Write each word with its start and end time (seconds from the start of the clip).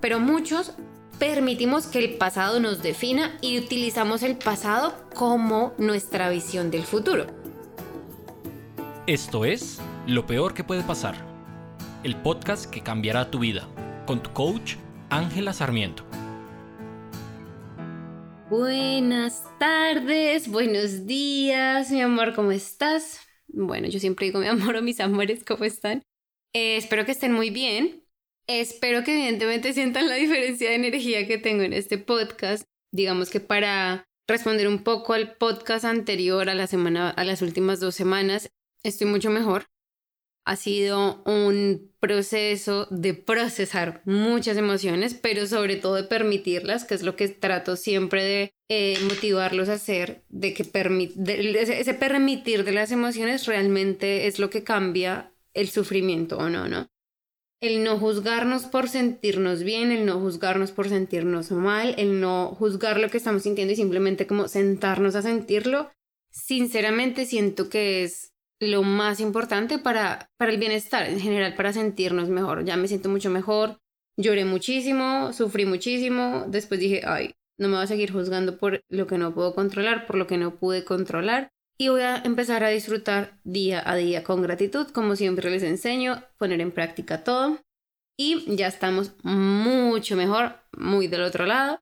pero 0.00 0.18
muchos 0.18 0.72
permitimos 1.18 1.86
que 1.86 1.98
el 1.98 2.16
pasado 2.16 2.60
nos 2.60 2.82
defina 2.82 3.36
y 3.40 3.58
utilizamos 3.58 4.22
el 4.22 4.36
pasado 4.36 4.94
como 5.14 5.74
nuestra 5.78 6.30
visión 6.30 6.70
del 6.70 6.84
futuro. 6.84 7.26
Esto 9.06 9.44
es 9.44 9.80
Lo 10.06 10.26
Peor 10.26 10.54
que 10.54 10.64
puede 10.64 10.82
pasar, 10.82 11.14
el 12.04 12.16
podcast 12.16 12.70
que 12.70 12.80
cambiará 12.80 13.30
tu 13.30 13.40
vida, 13.40 13.68
con 14.06 14.22
tu 14.22 14.32
coach 14.32 14.76
Ángela 15.10 15.52
Sarmiento. 15.52 16.04
Buenas 18.48 19.44
tardes, 19.58 20.50
buenos 20.50 21.06
días, 21.06 21.90
mi 21.90 22.00
amor, 22.00 22.34
¿cómo 22.34 22.50
estás? 22.50 23.20
Bueno, 23.46 23.88
yo 23.88 24.00
siempre 24.00 24.26
digo 24.26 24.40
mi 24.40 24.46
amor 24.46 24.76
o 24.76 24.82
mis 24.82 25.00
amores, 25.00 25.44
¿cómo 25.44 25.64
están? 25.64 26.02
Eh, 26.52 26.76
espero 26.76 27.04
que 27.04 27.12
estén 27.12 27.32
muy 27.32 27.50
bien. 27.50 27.99
Espero 28.52 29.04
que 29.04 29.12
evidentemente 29.12 29.72
sientan 29.72 30.08
la 30.08 30.16
diferencia 30.16 30.70
de 30.70 30.74
energía 30.74 31.24
que 31.24 31.38
tengo 31.38 31.62
en 31.62 31.72
este 31.72 31.98
podcast. 31.98 32.64
Digamos 32.92 33.30
que 33.30 33.38
para 33.38 34.08
responder 34.26 34.66
un 34.66 34.82
poco 34.82 35.12
al 35.12 35.36
podcast 35.36 35.84
anterior 35.84 36.50
a 36.50 36.56
la 36.56 36.66
semana, 36.66 37.10
a 37.10 37.22
las 37.22 37.42
últimas 37.42 37.78
dos 37.78 37.94
semanas, 37.94 38.50
estoy 38.82 39.06
mucho 39.06 39.30
mejor. 39.30 39.66
Ha 40.44 40.56
sido 40.56 41.22
un 41.26 41.92
proceso 42.00 42.88
de 42.90 43.14
procesar 43.14 44.02
muchas 44.04 44.56
emociones, 44.56 45.14
pero 45.14 45.46
sobre 45.46 45.76
todo 45.76 45.94
de 45.94 46.02
permitirlas, 46.02 46.84
que 46.84 46.94
es 46.94 47.04
lo 47.04 47.14
que 47.14 47.28
trato 47.28 47.76
siempre 47.76 48.24
de 48.24 48.54
eh, 48.68 48.98
motivarlos 49.04 49.68
a 49.68 49.74
hacer, 49.74 50.24
de 50.28 50.54
que 50.54 50.64
ese 50.64 51.94
permitir 51.94 52.64
de 52.64 52.72
las 52.72 52.90
emociones 52.90 53.46
realmente 53.46 54.26
es 54.26 54.40
lo 54.40 54.50
que 54.50 54.64
cambia 54.64 55.32
el 55.54 55.68
sufrimiento 55.68 56.36
o 56.36 56.50
no, 56.50 56.66
¿no? 56.66 56.88
El 57.60 57.84
no 57.84 57.98
juzgarnos 57.98 58.64
por 58.64 58.88
sentirnos 58.88 59.62
bien, 59.62 59.92
el 59.92 60.06
no 60.06 60.18
juzgarnos 60.18 60.72
por 60.72 60.88
sentirnos 60.88 61.50
mal, 61.50 61.94
el 61.98 62.20
no 62.20 62.54
juzgar 62.58 62.98
lo 62.98 63.10
que 63.10 63.18
estamos 63.18 63.42
sintiendo 63.42 63.72
y 63.72 63.76
simplemente 63.76 64.26
como 64.26 64.48
sentarnos 64.48 65.14
a 65.14 65.22
sentirlo, 65.22 65.90
sinceramente 66.30 67.26
siento 67.26 67.68
que 67.68 68.02
es 68.04 68.32
lo 68.60 68.82
más 68.82 69.20
importante 69.20 69.78
para, 69.78 70.30
para 70.38 70.52
el 70.52 70.58
bienestar 70.58 71.08
en 71.08 71.20
general, 71.20 71.54
para 71.54 71.72
sentirnos 71.72 72.28
mejor. 72.28 72.64
Ya 72.64 72.76
me 72.76 72.88
siento 72.88 73.08
mucho 73.08 73.30
mejor, 73.30 73.78
lloré 74.16 74.44
muchísimo, 74.44 75.32
sufrí 75.32 75.66
muchísimo, 75.66 76.44
después 76.48 76.80
dije, 76.80 77.02
ay, 77.04 77.34
no 77.58 77.68
me 77.68 77.74
voy 77.74 77.84
a 77.84 77.88
seguir 77.88 78.10
juzgando 78.10 78.56
por 78.56 78.82
lo 78.88 79.06
que 79.06 79.18
no 79.18 79.34
puedo 79.34 79.54
controlar, 79.54 80.06
por 80.06 80.16
lo 80.16 80.26
que 80.26 80.38
no 80.38 80.56
pude 80.56 80.84
controlar 80.84 81.50
y 81.80 81.88
voy 81.88 82.02
a 82.02 82.18
empezar 82.26 82.62
a 82.62 82.68
disfrutar 82.68 83.40
día 83.42 83.82
a 83.86 83.96
día 83.96 84.22
con 84.22 84.42
gratitud, 84.42 84.88
como 84.88 85.16
siempre 85.16 85.50
les 85.50 85.62
enseño, 85.62 86.22
poner 86.36 86.60
en 86.60 86.72
práctica 86.72 87.24
todo. 87.24 87.58
Y 88.18 88.54
ya 88.54 88.66
estamos 88.66 89.14
mucho 89.22 90.14
mejor, 90.14 90.56
muy 90.76 91.06
del 91.06 91.22
otro 91.22 91.46
lado, 91.46 91.80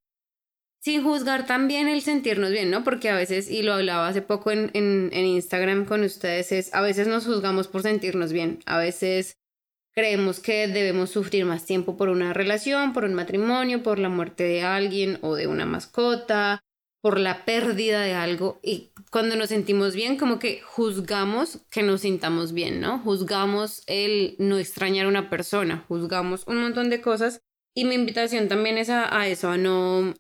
sin 0.81 1.03
juzgar 1.03 1.47
también 1.47 1.89
el 1.89 2.01
sentirnos 2.01 2.53
bien, 2.53 2.71
¿no? 2.71 2.85
Porque 2.85 3.11
a 3.11 3.17
veces, 3.17 3.51
y 3.51 3.63
lo 3.63 3.73
hablaba 3.73 4.07
hace 4.07 4.23
poco 4.23 4.53
en, 4.53 4.71
en, 4.73 5.13
Instagram 5.13 5.85
con 5.85 6.05
ustedes, 6.05 6.53
es 6.53 6.73
a 6.73 6.81
veces 6.81 7.09
nos 7.09 7.27
juzgamos 7.27 7.67
por 7.67 7.83
sentirnos 7.83 8.33
bien, 8.33 8.61
a 8.67 8.79
veces 8.79 9.37
creemos 9.93 10.39
que 10.39 10.69
debemos 10.69 11.11
sufrir 11.11 11.45
más 11.45 11.67
tiempo 11.67 11.97
por 11.97 12.09
una 12.09 12.33
relación, 12.33 12.93
por 12.93 13.03
un 13.03 13.15
matrimonio, 13.15 13.83
por 13.83 13.99
la 13.99 14.11
muerte 14.11 14.45
de 14.45 14.63
alguien 14.63 15.19
o 15.23 15.35
de 15.35 15.49
una 15.49 15.67
mascota, 15.67 16.63
por 17.01 17.19
la 17.19 17.45
pérdida 17.45 18.03
de 18.03 18.15
algo 18.15 18.59
y 18.63 18.93
cuando 19.11 19.37
nos 19.37 19.51
sentimos 19.51 19.95
bien 19.95 20.17
como 20.17 20.39
que 20.39 20.61
juzgamos 20.61 21.61
que 21.71 21.83
nos 21.83 22.01
sintamos 22.01 22.53
bien, 22.53 22.81
¿no? 22.81 22.99
Juzgamos 22.99 23.83
el 23.87 24.35
no 24.39 24.59
extrañar 24.59 25.07
a 25.07 25.09
una 25.09 25.31
persona, 25.31 25.85
juzgamos 25.89 26.47
un 26.47 26.61
montón 26.61 26.91
de 26.91 27.01
cosas 27.01 27.41
y 27.75 27.85
mi 27.85 27.95
invitación 27.95 28.49
también 28.49 28.79
es 28.79 28.91
a, 28.91 29.29
eso, 29.29 29.51
a 29.51 29.57
no 29.57 30.15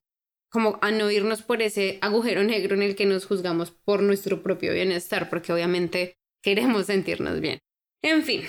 como 0.50 0.78
a 0.80 0.92
no 0.92 1.10
irnos 1.10 1.42
por 1.42 1.60
ese 1.60 1.98
agujero 2.00 2.44
negro 2.44 2.74
en 2.76 2.82
el 2.82 2.94
que 2.94 3.04
nos 3.04 3.26
juzgamos 3.26 3.72
por 3.72 4.02
nuestro 4.02 4.42
propio 4.42 4.72
bienestar, 4.72 5.28
porque 5.28 5.52
obviamente 5.52 6.16
queremos 6.42 6.86
sentirnos 6.86 7.40
bien. 7.40 7.58
En 8.02 8.22
fin, 8.22 8.44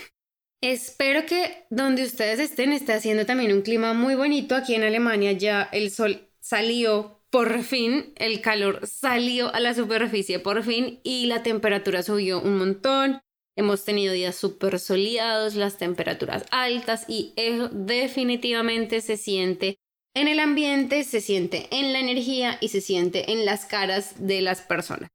espero 0.61 1.25
que 1.25 1.66
donde 1.72 2.03
ustedes 2.03 2.40
estén 2.40 2.72
esté 2.72 2.94
haciendo 2.94 3.25
también 3.25 3.51
un 3.51 3.63
clima 3.63 3.94
muy 3.94 4.16
bonito. 4.16 4.56
Aquí 4.56 4.75
en 4.75 4.84
Alemania 4.84 5.31
ya 5.31 5.63
el 5.63 5.90
sol 5.90 6.29
salió 6.40 7.19
por 7.29 7.63
fin 7.63 8.13
el 8.16 8.41
calor 8.41 8.88
salió 8.88 9.53
a 9.53 9.59
la 9.59 9.73
superficie, 9.73 10.40
por 10.40 10.63
fin, 10.63 11.00
y 11.03 11.28
la 11.28 11.44
temperatura 11.44 12.03
subió 12.03 12.41
un 12.41 12.57
montón. 12.57 13.22
Hemos 13.56 13.84
tenido 13.84 14.13
días 14.13 14.35
súper 14.35 14.79
soleados, 14.79 15.56
las 15.56 15.78
temperaturas 15.78 16.45
altas 16.51 17.06
y 17.07 17.34
definitivamente 17.72 19.01
se 19.01 19.17
siente 19.17 19.79
en 20.16 20.28
el 20.28 20.40
ambiente, 20.40 21.03
se 21.03 21.22
siente 21.22 21.67
en 21.72 21.94
la 21.94 22.00
energía 22.00 22.57
y 22.62 22.69
se 22.69 22.81
siente 22.81 23.31
en 23.31 23.46
las 23.46 23.66
caras 23.66 24.16
de 24.17 24.41
las 24.41 24.61
personas. 24.61 25.09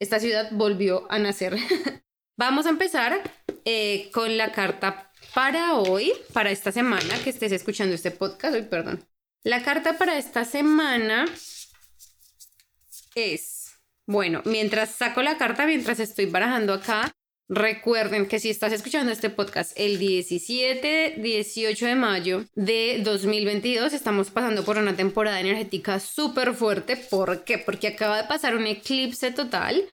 Esta 0.00 0.20
ciudad 0.20 0.50
volvió 0.52 1.06
a 1.10 1.18
nacer. 1.18 1.56
Vamos 2.36 2.66
a 2.66 2.70
empezar 2.70 3.22
eh, 3.64 4.10
con 4.12 4.36
la 4.36 4.52
carta 4.52 5.12
para 5.34 5.76
hoy, 5.76 6.12
para 6.32 6.50
esta 6.50 6.72
semana 6.72 7.16
que 7.22 7.30
estés 7.30 7.52
escuchando 7.52 7.94
este 7.94 8.10
podcast. 8.10 8.54
Hoy, 8.54 8.62
perdón. 8.62 9.06
La 9.44 9.62
carta 9.62 9.98
para 9.98 10.18
esta 10.18 10.44
semana 10.44 11.26
es, 13.14 13.80
bueno, 14.06 14.42
mientras 14.44 14.90
saco 14.90 15.22
la 15.22 15.38
carta, 15.38 15.66
mientras 15.66 16.00
estoy 16.00 16.26
barajando 16.26 16.72
acá, 16.72 17.12
recuerden 17.48 18.26
que 18.26 18.38
si 18.38 18.50
estás 18.50 18.72
escuchando 18.72 19.12
este 19.12 19.30
podcast 19.30 19.72
el 19.78 19.98
17, 19.98 21.16
18 21.18 21.86
de 21.86 21.94
mayo 21.94 22.44
de 22.54 23.00
2022, 23.02 23.92
estamos 23.92 24.30
pasando 24.30 24.64
por 24.64 24.78
una 24.78 24.96
temporada 24.96 25.40
energética 25.40 26.00
súper 26.00 26.54
fuerte. 26.54 26.96
¿Por 26.96 27.44
qué? 27.44 27.58
Porque 27.58 27.88
acaba 27.88 28.20
de 28.20 28.28
pasar 28.28 28.56
un 28.56 28.66
eclipse 28.66 29.30
total. 29.30 29.90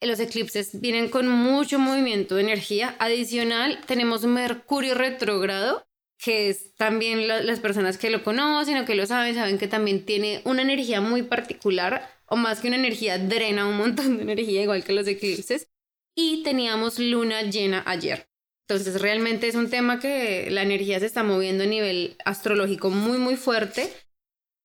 Los 0.00 0.20
eclipses 0.20 0.80
vienen 0.80 1.08
con 1.08 1.28
mucho 1.28 1.78
movimiento 1.78 2.36
de 2.36 2.42
energía. 2.42 2.94
Adicional, 2.98 3.80
tenemos 3.86 4.24
Mercurio 4.24 4.94
retrógrado 4.94 5.88
que 6.18 6.50
es 6.50 6.74
también 6.74 7.28
las 7.28 7.60
personas 7.60 7.96
que 7.96 8.10
lo 8.10 8.24
conocen 8.24 8.76
o 8.76 8.84
que 8.84 8.96
lo 8.96 9.06
saben, 9.06 9.36
saben 9.36 9.56
que 9.56 9.68
también 9.68 10.04
tiene 10.04 10.42
una 10.44 10.62
energía 10.62 11.00
muy 11.00 11.22
particular 11.22 12.10
o 12.28 12.36
más 12.36 12.60
que 12.60 12.68
una 12.68 12.76
energía, 12.76 13.18
drena 13.18 13.66
un 13.66 13.76
montón 13.76 14.16
de 14.16 14.22
energía, 14.22 14.62
igual 14.62 14.84
que 14.84 14.92
los 14.92 15.06
eclipses. 15.06 15.68
Y 16.14 16.42
teníamos 16.42 16.98
luna 16.98 17.42
llena 17.42 17.82
ayer. 17.86 18.28
Entonces 18.68 19.00
realmente 19.00 19.48
es 19.48 19.54
un 19.54 19.70
tema 19.70 19.98
que 19.98 20.50
la 20.50 20.62
energía 20.62 21.00
se 21.00 21.06
está 21.06 21.22
moviendo 21.22 21.64
a 21.64 21.66
nivel 21.66 22.16
astrológico 22.24 22.90
muy, 22.90 23.18
muy 23.18 23.36
fuerte. 23.36 23.90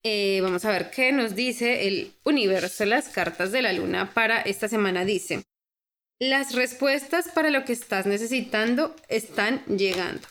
Eh, 0.03 0.41
vamos 0.41 0.65
a 0.65 0.71
ver 0.71 0.91
qué 0.91 1.13
nos 1.13 1.35
dice 1.35 1.87
el 1.87 2.11
universo, 2.25 2.83
las 2.85 3.07
cartas 3.07 3.53
de 3.53 3.61
la 3.61 3.71
luna 3.71 4.13
para 4.13 4.41
esta 4.41 4.67
semana. 4.67 5.05
Dice, 5.05 5.43
las 6.19 6.53
respuestas 6.53 7.29
para 7.29 7.49
lo 7.49 7.63
que 7.63 7.71
estás 7.71 8.05
necesitando 8.05 8.93
están 9.07 9.63
llegando. 9.65 10.27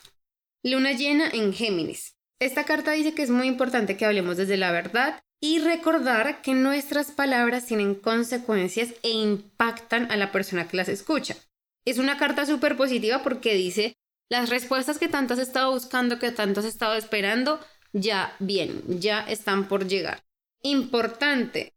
Luna 0.62 0.92
llena 0.92 1.30
en 1.30 1.54
Géminis. 1.54 2.14
Esta 2.40 2.64
carta 2.64 2.92
dice 2.92 3.14
que 3.14 3.22
es 3.22 3.30
muy 3.30 3.46
importante 3.46 3.96
que 3.96 4.04
hablemos 4.04 4.36
desde 4.36 4.58
la 4.58 4.72
verdad 4.72 5.22
y 5.44 5.58
recordar 5.58 6.40
que 6.40 6.54
nuestras 6.54 7.10
palabras 7.10 7.66
tienen 7.66 7.96
consecuencias 7.96 8.90
e 9.02 9.10
impactan 9.10 10.10
a 10.12 10.16
la 10.16 10.30
persona 10.30 10.68
que 10.68 10.76
las 10.76 10.88
escucha. 10.88 11.36
Es 11.84 11.98
una 11.98 12.16
carta 12.16 12.46
súper 12.46 12.76
positiva 12.76 13.24
porque 13.24 13.54
dice, 13.54 13.96
las 14.30 14.50
respuestas 14.50 15.00
que 15.00 15.08
tanto 15.08 15.34
has 15.34 15.40
estado 15.40 15.72
buscando, 15.72 16.20
que 16.20 16.30
tanto 16.30 16.60
has 16.60 16.66
estado 16.66 16.94
esperando, 16.94 17.58
ya 17.92 18.36
vienen, 18.38 19.00
ya 19.00 19.28
están 19.28 19.66
por 19.66 19.88
llegar. 19.88 20.22
Importante, 20.62 21.74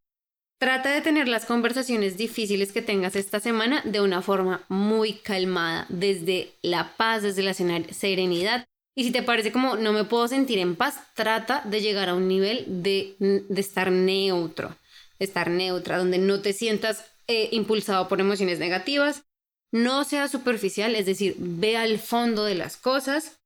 trata 0.60 0.94
de 0.94 1.02
tener 1.02 1.28
las 1.28 1.46
conversaciones 1.46 2.18
difíciles 2.18 2.72
que 2.72 2.84
tengas 2.84 3.16
esta 3.16 3.40
semana 3.40 3.82
de 3.84 4.00
una 4.00 4.22
forma 4.22 4.64
muy 4.70 5.14
calmada, 5.14 5.88
desde 5.90 6.54
la 6.62 6.96
paz, 6.98 7.24
desde 7.24 7.42
la 7.42 7.56
serenidad 7.56 8.68
y 8.96 9.04
si 9.04 9.12
te 9.12 9.24
parece 9.24 9.52
como 9.52 9.76
no 9.76 9.92
me 9.92 10.06
puedo 10.06 10.28
sentir 10.28 10.58
en 10.58 10.76
paz, 10.76 11.00
trata 11.14 11.62
de 11.66 11.82
llegar 11.82 12.08
a 12.08 12.16
un 12.16 12.28
nivel 12.30 12.64
de, 12.68 13.16
de 13.20 13.62
estar 13.62 13.92
neutro, 13.92 14.76
de 15.20 15.26
estar 15.26 15.50
neutra, 15.50 15.98
donde 15.98 16.18
no 16.18 16.42
te 16.42 16.54
sientas 16.54 17.06
eh, 17.28 17.50
impulsado 17.52 18.08
por 18.08 18.22
emociones 18.22 18.60
negativas, 18.60 19.24
no 19.72 20.06
sea 20.06 20.30
superficial, 20.30 20.96
es 20.96 21.06
decir, 21.06 21.36
ve 21.38 21.76
al 21.76 22.00
fondo 22.00 22.46
de 22.46 22.56
las 22.56 22.78
cosas. 22.78 23.40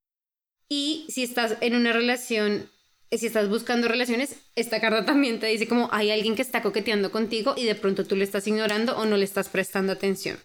Y 0.69 1.07
si 1.09 1.23
estás 1.23 1.57
en 1.61 1.75
una 1.75 1.93
relación, 1.93 2.69
si 3.11 3.25
estás 3.25 3.49
buscando 3.49 3.87
relaciones, 3.87 4.35
esta 4.55 4.79
carta 4.79 5.05
también 5.05 5.39
te 5.39 5.47
dice 5.47 5.67
como 5.67 5.89
hay 5.91 6.11
alguien 6.11 6.35
que 6.35 6.43
está 6.43 6.61
coqueteando 6.61 7.11
contigo 7.11 7.55
y 7.57 7.65
de 7.65 7.73
pronto 7.73 8.05
tú 8.05 8.15
le 8.15 8.23
estás 8.23 8.45
ignorando 8.45 8.95
o 8.97 9.05
no 9.05 9.17
le 9.17 9.25
estás 9.25 9.49
prestando 9.49 9.93
atención. 9.93 10.37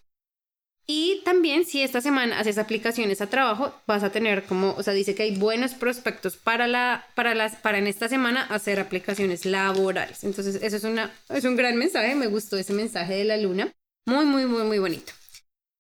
Y 0.87 1.23
también 1.25 1.65
si 1.65 1.83
esta 1.83 2.03
semana 2.03 2.39
haces 2.39 2.59
aplicaciones 2.59 3.23
a 3.23 3.29
trabajo, 3.29 3.75
vas 3.87 4.03
a 4.03 4.13
tener 4.13 4.45
como, 4.45 4.75
o 4.75 4.83
sea, 4.83 4.93
dice 4.93 5.15
que 5.15 5.23
hay 5.23 5.37
buenos 5.37 5.73
prospectos 5.73 6.37
para 6.37 6.67
la 6.67 7.07
para 7.15 7.35
las 7.35 7.57
para 7.57 7.79
en 7.79 7.87
esta 7.87 8.09
semana 8.09 8.43
hacer 8.43 8.79
aplicaciones 8.79 9.47
laborales. 9.47 10.25
Entonces, 10.25 10.57
eso 10.63 10.77
es 10.77 10.85
una 10.85 11.11
es 11.31 11.45
un 11.45 11.57
gran 11.57 11.77
mensaje, 11.77 12.15
me 12.15 12.27
gustó 12.27 12.59
ese 12.59 12.75
mensaje 12.75 13.15
de 13.15 13.25
la 13.25 13.39
luna. 13.39 13.73
Muy 14.07 14.27
muy 14.27 14.45
muy 14.45 14.65
muy 14.65 14.79
bonito. 14.79 15.13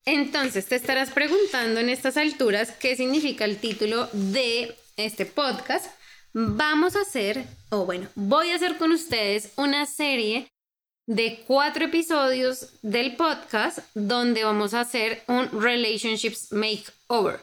Entonces, 0.06 0.66
te 0.66 0.76
estarás 0.76 1.10
preguntando 1.10 1.80
en 1.80 1.88
estas 1.90 2.16
alturas 2.16 2.72
qué 2.72 2.96
significa 2.96 3.44
el 3.44 3.58
título 3.58 4.08
de 4.12 4.74
este 4.96 5.26
podcast. 5.26 5.86
vamos 6.32 6.96
a 6.96 7.02
hacer, 7.02 7.44
o 7.70 7.84
bueno, 7.86 8.08
voy 8.16 8.50
a 8.50 8.56
hacer 8.56 8.76
con 8.76 8.90
ustedes 8.90 9.52
una 9.56 9.86
serie 9.86 10.48
de 11.06 11.42
cuatro 11.46 11.84
episodios 11.84 12.70
del 12.82 13.16
podcast 13.16 13.80
donde 13.94 14.44
vamos 14.44 14.72
a 14.72 14.80
hacer 14.80 15.22
un 15.28 15.60
Relationships 15.60 16.50
Makeover. 16.52 17.40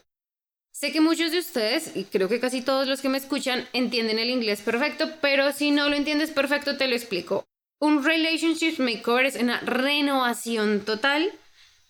Sé 0.72 0.92
que 0.92 1.02
muchos 1.02 1.32
de 1.32 1.40
ustedes, 1.40 1.96
y 1.96 2.06
creo 2.06 2.28
que 2.28 2.40
casi 2.40 2.62
todos 2.64 2.88
los 2.88 3.02
que 3.02 3.10
me 3.10 3.20
escuchan, 3.20 3.68
entienden 3.74 4.18
el 4.18 4.32
inglés 4.32 4.62
perfecto, 4.62 5.12
pero 5.22 5.52
si 5.52 5.70
no 5.70 5.90
lo 5.90 5.96
entiendes 5.96 6.32
perfecto, 6.32 6.78
te 6.78 6.88
lo 6.88 6.96
explico. 6.96 7.46
Un 7.80 8.04
Relationships 8.04 8.80
Makeover 8.80 9.26
es 9.28 9.36
una 9.36 9.60
renovación 9.60 10.82
total 10.82 11.32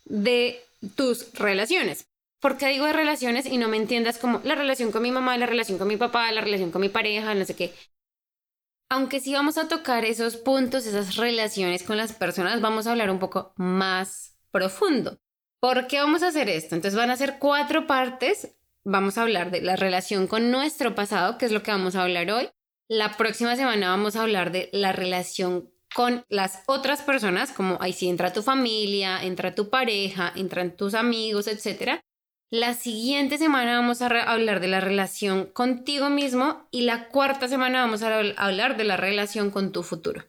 de 0.06 0.62
tus 0.96 1.32
relaciones. 1.34 2.08
¿Por 2.42 2.58
qué 2.58 2.68
digo 2.68 2.86
de 2.86 2.94
relaciones 2.94 3.46
y 3.46 3.58
no 3.58 3.70
me 3.70 3.78
entiendas 3.78 4.18
como 4.18 4.42
la 4.44 4.56
relación 4.56 4.92
con 4.92 5.04
mi 5.04 5.12
mamá, 5.12 5.38
la 5.38 5.46
relación 5.46 5.78
con 5.78 5.88
mi 5.88 5.96
papá, 5.96 6.32
la 6.32 6.42
relación 6.42 6.72
con 6.72 6.82
mi 6.82 6.90
pareja, 6.90 7.34
no 7.34 7.46
sé 7.46 7.56
qué? 7.56 7.74
Aunque 8.92 9.22
sí 9.22 9.34
vamos 9.34 9.58
a 9.58 9.70
tocar 9.70 10.04
esos 10.04 10.36
puntos, 10.36 10.86
esas 10.86 11.16
relaciones 11.16 11.82
con 11.82 11.96
las 11.96 12.12
personas, 12.12 12.60
vamos 12.60 12.86
a 12.86 12.92
hablar 12.92 13.10
un 13.10 13.20
poco 13.20 13.54
más 13.56 14.36
profundo. 14.52 15.18
¿Por 15.62 15.88
qué 15.88 16.02
vamos 16.02 16.24
a 16.24 16.28
hacer 16.28 16.50
esto? 16.50 16.76
Entonces 16.76 16.98
van 16.98 17.10
a 17.10 17.16
ser 17.16 17.40
cuatro 17.40 17.88
partes. 17.88 18.54
Vamos 18.84 19.18
a 19.18 19.22
hablar 19.22 19.50
de 19.50 19.62
la 19.62 19.78
relación 19.78 20.28
con 20.28 20.52
nuestro 20.52 20.94
pasado, 20.94 21.38
que 21.38 21.46
es 21.46 21.54
lo 21.54 21.64
que 21.64 21.72
vamos 21.72 21.96
a 21.96 22.04
hablar 22.04 22.30
hoy. 22.32 22.50
La 22.90 23.16
próxima 23.16 23.56
semana 23.56 23.92
vamos 23.92 24.18
a 24.18 24.24
hablar 24.24 24.52
de 24.52 24.70
la 24.74 24.92
relación 24.92 25.72
con 25.96 26.26
las 26.28 26.62
otras 26.66 27.02
personas, 27.02 27.54
como 27.54 27.78
ahí 27.80 27.94
sí 27.94 28.10
entra 28.10 28.34
tu 28.34 28.42
familia, 28.42 29.24
entra 29.24 29.56
tu 29.56 29.70
pareja, 29.70 30.34
entran 30.36 30.76
tus 30.76 30.96
amigos, 30.96 31.48
etc. 31.48 32.02
La 32.54 32.74
siguiente 32.74 33.38
semana 33.38 33.80
vamos 33.80 34.02
a 34.02 34.08
hablar 34.08 34.60
de 34.60 34.68
la 34.68 34.82
relación 34.82 35.46
contigo 35.46 36.10
mismo 36.10 36.68
y 36.70 36.82
la 36.82 37.08
cuarta 37.08 37.48
semana 37.48 37.80
vamos 37.80 38.04
a 38.04 38.20
hablar 38.36 38.76
de 38.76 38.84
la 38.84 38.98
relación 38.98 39.52
con 39.52 39.72
tu 39.72 39.84
futuro. 39.84 40.26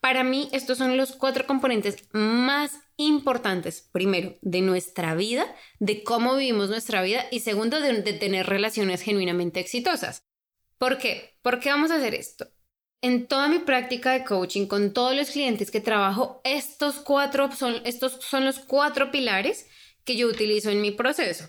Para 0.00 0.24
mí, 0.24 0.48
estos 0.50 0.78
son 0.78 0.96
los 0.96 1.12
cuatro 1.12 1.46
componentes 1.46 2.08
más 2.10 2.72
importantes, 2.96 3.88
primero, 3.92 4.34
de 4.42 4.62
nuestra 4.62 5.14
vida, 5.14 5.46
de 5.78 6.02
cómo 6.02 6.34
vivimos 6.34 6.70
nuestra 6.70 7.02
vida 7.02 7.26
y 7.30 7.38
segundo, 7.38 7.80
de, 7.80 8.02
tener 8.14 8.46
relaciones 8.46 9.02
genuinamente 9.02 9.60
exitosas. 9.60 10.26
¿Por 10.76 10.98
qué? 10.98 11.38
¿Por 11.40 11.60
qué 11.60 11.70
vamos 11.70 11.92
a 11.92 11.98
hacer 11.98 12.16
esto? 12.16 12.48
En 13.00 13.28
toda 13.28 13.46
mi 13.46 13.60
práctica 13.60 14.10
de 14.10 14.24
coaching, 14.24 14.66
con 14.66 14.92
todos 14.92 15.14
los 15.14 15.30
clientes 15.30 15.70
que 15.70 15.80
trabajo, 15.80 16.40
estos 16.42 16.96
cuatro 16.96 17.52
son, 17.52 17.80
estos 17.84 18.18
son 18.20 18.44
los 18.44 18.58
cuatro 18.58 19.12
pilares 19.12 19.68
que 20.04 20.16
yo 20.16 20.26
utilizo 20.26 20.70
en 20.70 20.80
mi 20.80 20.90
proceso 20.90 21.48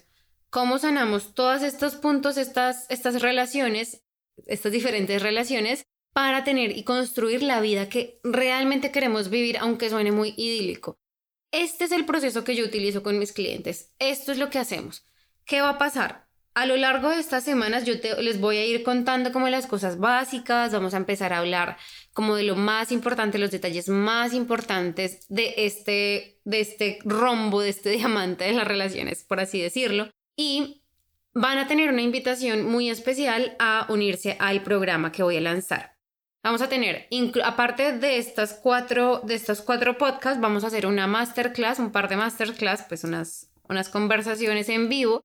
cómo 0.51 0.77
sanamos 0.77 1.33
todos 1.33 1.63
estos 1.63 1.95
puntos, 1.95 2.37
estas, 2.37 2.85
estas 2.89 3.21
relaciones, 3.21 4.03
estas 4.45 4.71
diferentes 4.71 5.21
relaciones, 5.23 5.85
para 6.13 6.43
tener 6.43 6.77
y 6.77 6.83
construir 6.83 7.41
la 7.41 7.61
vida 7.61 7.87
que 7.87 8.19
realmente 8.23 8.91
queremos 8.91 9.29
vivir, 9.29 9.57
aunque 9.59 9.89
suene 9.89 10.11
muy 10.11 10.33
idílico. 10.37 10.99
Este 11.51 11.85
es 11.85 11.93
el 11.93 12.05
proceso 12.05 12.43
que 12.43 12.55
yo 12.55 12.65
utilizo 12.65 13.01
con 13.01 13.17
mis 13.17 13.31
clientes. 13.31 13.93
Esto 13.97 14.33
es 14.33 14.37
lo 14.37 14.49
que 14.49 14.59
hacemos. 14.59 15.05
¿Qué 15.45 15.61
va 15.61 15.69
a 15.69 15.77
pasar? 15.77 16.27
A 16.53 16.65
lo 16.65 16.75
largo 16.75 17.09
de 17.09 17.19
estas 17.21 17.45
semanas 17.45 17.85
yo 17.85 17.93
les 18.19 18.41
voy 18.41 18.57
a 18.57 18.65
ir 18.65 18.83
contando 18.83 19.31
como 19.31 19.47
las 19.47 19.67
cosas 19.67 19.99
básicas, 19.99 20.73
vamos 20.73 20.93
a 20.93 20.97
empezar 20.97 21.31
a 21.31 21.37
hablar 21.37 21.77
como 22.11 22.35
de 22.35 22.43
lo 22.43 22.57
más 22.57 22.91
importante, 22.91 23.37
los 23.37 23.51
detalles 23.51 23.87
más 23.87 24.33
importantes 24.33 25.25
de 25.29 25.53
este, 25.59 26.41
de 26.43 26.59
este 26.59 26.99
rombo, 27.05 27.61
de 27.61 27.69
este 27.69 27.91
diamante 27.97 28.43
de 28.43 28.51
las 28.51 28.67
relaciones, 28.67 29.23
por 29.23 29.39
así 29.39 29.61
decirlo 29.61 30.11
y 30.41 30.83
van 31.33 31.59
a 31.59 31.67
tener 31.67 31.89
una 31.89 32.01
invitación 32.01 32.65
muy 32.65 32.89
especial 32.89 33.55
a 33.59 33.85
unirse 33.89 34.37
al 34.39 34.63
programa 34.63 35.11
que 35.11 35.23
voy 35.23 35.37
a 35.37 35.41
lanzar. 35.41 35.95
Vamos 36.43 36.63
a 36.63 36.69
tener, 36.69 37.07
aparte 37.43 37.95
de 37.99 38.17
estas 38.17 38.53
cuatro, 38.55 39.21
de 39.23 39.35
estos 39.35 39.61
cuatro 39.61 39.99
podcasts, 39.99 40.41
vamos 40.41 40.63
a 40.63 40.67
hacer 40.67 40.87
una 40.87 41.05
masterclass, 41.05 41.77
un 41.77 41.91
par 41.91 42.09
de 42.09 42.17
masterclass, 42.17 42.83
pues 42.89 43.03
unas, 43.03 43.51
unas 43.69 43.89
conversaciones 43.89 44.67
en 44.69 44.89
vivo 44.89 45.21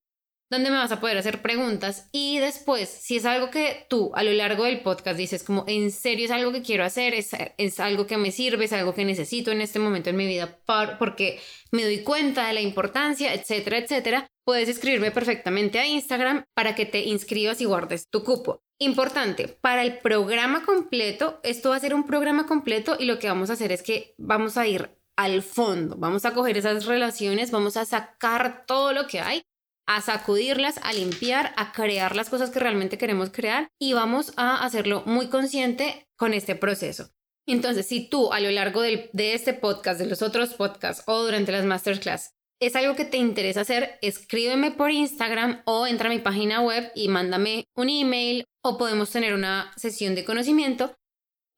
donde 0.50 0.70
me 0.70 0.76
vas 0.76 0.93
a 0.93 1.00
poder 1.00 1.19
hacer 1.19 1.43
preguntas 1.43 2.08
y 2.12 2.38
después, 2.38 2.88
si 2.88 3.16
es 3.16 3.25
algo 3.25 3.50
que 3.50 3.87
tú 3.88 4.12
a 4.14 4.22
lo 4.22 4.32
largo 4.32 4.64
del 4.64 4.81
podcast 4.81 5.19
dices 5.19 5.43
como 5.43 5.64
en 5.66 5.90
serio 5.90 6.25
es 6.25 6.31
algo 6.31 6.52
que 6.52 6.62
quiero 6.62 6.84
hacer, 6.84 7.14
es, 7.14 7.31
es 7.58 7.81
algo 7.81 8.06
que 8.06 8.16
me 8.16 8.31
sirve, 8.31 8.66
es 8.66 8.72
algo 8.72 8.94
que 8.94 9.04
necesito 9.04 9.50
en 9.50 9.60
este 9.60 9.78
momento 9.78 10.10
en 10.10 10.16
mi 10.16 10.26
vida 10.26 10.58
porque 10.98 11.40
me 11.72 11.84
doy 11.84 12.02
cuenta 12.02 12.46
de 12.46 12.54
la 12.54 12.60
importancia, 12.60 13.34
etcétera, 13.34 13.78
etcétera, 13.78 14.28
puedes 14.44 14.69
escribirme 14.69 15.10
perfectamente 15.10 15.81
a 15.81 15.87
Instagram 15.87 16.44
para 16.54 16.75
que 16.75 16.87
te 16.87 17.00
inscribas 17.00 17.60
y 17.60 17.64
guardes 17.64 18.08
tu 18.08 18.22
cupo. 18.22 18.62
Importante, 18.78 19.48
para 19.48 19.82
el 19.82 19.98
programa 19.98 20.64
completo, 20.64 21.40
esto 21.43 21.70
va 21.70 21.76
a 21.76 21.81
ser 21.81 21.94
un 21.94 22.06
programa 22.06 22.46
completo 22.46 22.96
y 22.98 23.06
lo 23.06 23.19
que 23.19 23.28
vamos 23.28 23.50
a 23.50 23.54
hacer 23.54 23.72
es 23.72 23.82
que 23.82 24.14
vamos 24.19 24.56
a 24.56 24.66
ir 24.66 24.90
al 25.16 25.43
fondo, 25.43 25.96
vamos 25.96 26.26
a 26.26 26.34
coger 26.34 26.58
esas 26.58 26.84
relaciones, 26.84 27.50
vamos 27.50 27.76
a 27.78 27.87
sacar 27.87 28.64
todo 28.66 28.93
lo 28.93 29.06
que 29.06 29.20
hay 29.20 29.43
a 29.86 30.00
sacudirlas, 30.00 30.78
a 30.82 30.92
limpiar, 30.92 31.52
a 31.56 31.72
crear 31.72 32.16
las 32.16 32.28
cosas 32.28 32.50
que 32.50 32.58
realmente 32.58 32.98
queremos 32.98 33.30
crear 33.30 33.68
y 33.80 33.92
vamos 33.92 34.32
a 34.36 34.64
hacerlo 34.64 35.02
muy 35.06 35.28
consciente 35.28 36.06
con 36.16 36.34
este 36.34 36.54
proceso. 36.56 37.10
Entonces, 37.46 37.86
si 37.86 38.08
tú 38.08 38.32
a 38.32 38.40
lo 38.40 38.50
largo 38.50 38.82
de 38.82 39.10
este 39.12 39.54
podcast, 39.54 40.00
de 40.00 40.06
los 40.06 40.22
otros 40.22 40.54
podcasts 40.54 41.04
o 41.06 41.22
durante 41.22 41.52
las 41.52 41.64
masterclass 41.64 42.32
es 42.60 42.74
algo 42.74 42.96
que 42.96 43.04
te 43.04 43.18
interesa 43.18 43.60
hacer, 43.60 43.98
escríbeme 44.00 44.70
por 44.70 44.90
Instagram 44.90 45.62
o 45.66 45.86
entra 45.86 46.08
a 46.08 46.12
mi 46.12 46.18
página 46.18 46.62
web 46.62 46.90
y 46.94 47.08
mándame 47.08 47.66
un 47.74 47.90
email 47.90 48.46
o 48.62 48.78
podemos 48.78 49.10
tener 49.10 49.34
una 49.34 49.72
sesión 49.76 50.14
de 50.14 50.24
conocimiento. 50.24 50.94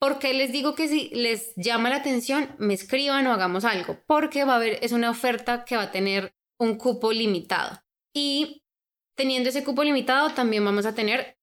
Porque 0.00 0.32
les 0.32 0.52
digo 0.52 0.74
que 0.74 0.88
si 0.88 1.08
les 1.10 1.52
llama 1.56 1.90
la 1.90 1.96
atención, 1.96 2.54
me 2.58 2.74
escriban 2.74 3.26
o 3.26 3.32
hagamos 3.32 3.64
algo, 3.64 3.98
porque 4.06 4.44
va 4.44 4.54
a 4.54 4.56
haber, 4.56 4.78
es 4.82 4.92
una 4.92 5.10
oferta 5.10 5.64
que 5.64 5.76
va 5.76 5.84
a 5.84 5.90
tener 5.90 6.32
un 6.58 6.76
cupo 6.76 7.12
limitado. 7.12 7.80
Y 8.20 8.64
teniendo 9.14 9.48
ese 9.48 9.62
cupo 9.62 9.84
limitado, 9.84 10.30
también 10.30 10.64
vamos 10.64 10.86
a 10.86 10.94
tener 10.96 11.38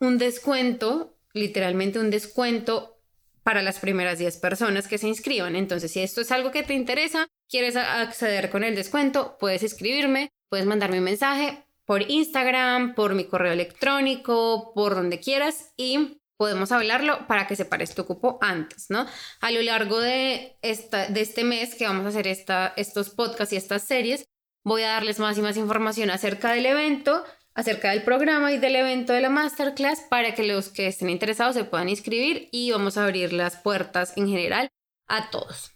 un 0.00 0.18
descuento, 0.18 1.16
literalmente 1.32 2.00
un 2.00 2.10
descuento 2.10 3.00
para 3.44 3.62
las 3.62 3.78
primeras 3.78 4.18
10 4.18 4.38
personas 4.38 4.88
que 4.88 4.98
se 4.98 5.06
inscriban. 5.06 5.54
Entonces, 5.54 5.92
si 5.92 6.00
esto 6.00 6.20
es 6.20 6.32
algo 6.32 6.50
que 6.50 6.64
te 6.64 6.74
interesa, 6.74 7.28
quieres 7.48 7.76
acceder 7.76 8.50
con 8.50 8.64
el 8.64 8.74
descuento, 8.74 9.36
puedes 9.38 9.62
escribirme, 9.62 10.30
puedes 10.48 10.66
mandarme 10.66 10.98
un 10.98 11.04
mensaje 11.04 11.64
por 11.84 12.10
Instagram, 12.10 12.96
por 12.96 13.14
mi 13.14 13.26
correo 13.26 13.52
electrónico, 13.52 14.72
por 14.74 14.96
donde 14.96 15.20
quieras 15.20 15.72
y 15.76 16.20
podemos 16.36 16.72
hablarlo 16.72 17.28
para 17.28 17.46
que 17.46 17.54
separes 17.54 17.94
tu 17.94 18.04
cupo 18.04 18.38
antes, 18.40 18.86
¿no? 18.90 19.06
A 19.40 19.52
lo 19.52 19.62
largo 19.62 20.00
de, 20.00 20.58
esta, 20.62 21.06
de 21.06 21.20
este 21.20 21.44
mes 21.44 21.76
que 21.76 21.86
vamos 21.86 22.04
a 22.04 22.08
hacer 22.08 22.26
esta, 22.26 22.74
estos 22.76 23.10
podcasts 23.10 23.52
y 23.52 23.56
estas 23.56 23.84
series, 23.84 24.26
voy 24.66 24.82
a 24.82 24.88
darles 24.88 25.20
más 25.20 25.38
y 25.38 25.42
más 25.42 25.56
información 25.56 26.10
acerca 26.10 26.50
del 26.50 26.66
evento, 26.66 27.24
acerca 27.54 27.90
del 27.90 28.02
programa 28.02 28.52
y 28.52 28.58
del 28.58 28.74
evento 28.74 29.12
de 29.12 29.20
la 29.20 29.30
masterclass 29.30 30.00
para 30.10 30.34
que 30.34 30.42
los 30.42 30.70
que 30.70 30.88
estén 30.88 31.08
interesados 31.08 31.54
se 31.54 31.62
puedan 31.62 31.88
inscribir 31.88 32.48
y 32.50 32.72
vamos 32.72 32.98
a 32.98 33.04
abrir 33.04 33.32
las 33.32 33.54
puertas 33.54 34.12
en 34.16 34.26
general 34.26 34.68
a 35.06 35.30
todos. 35.30 35.70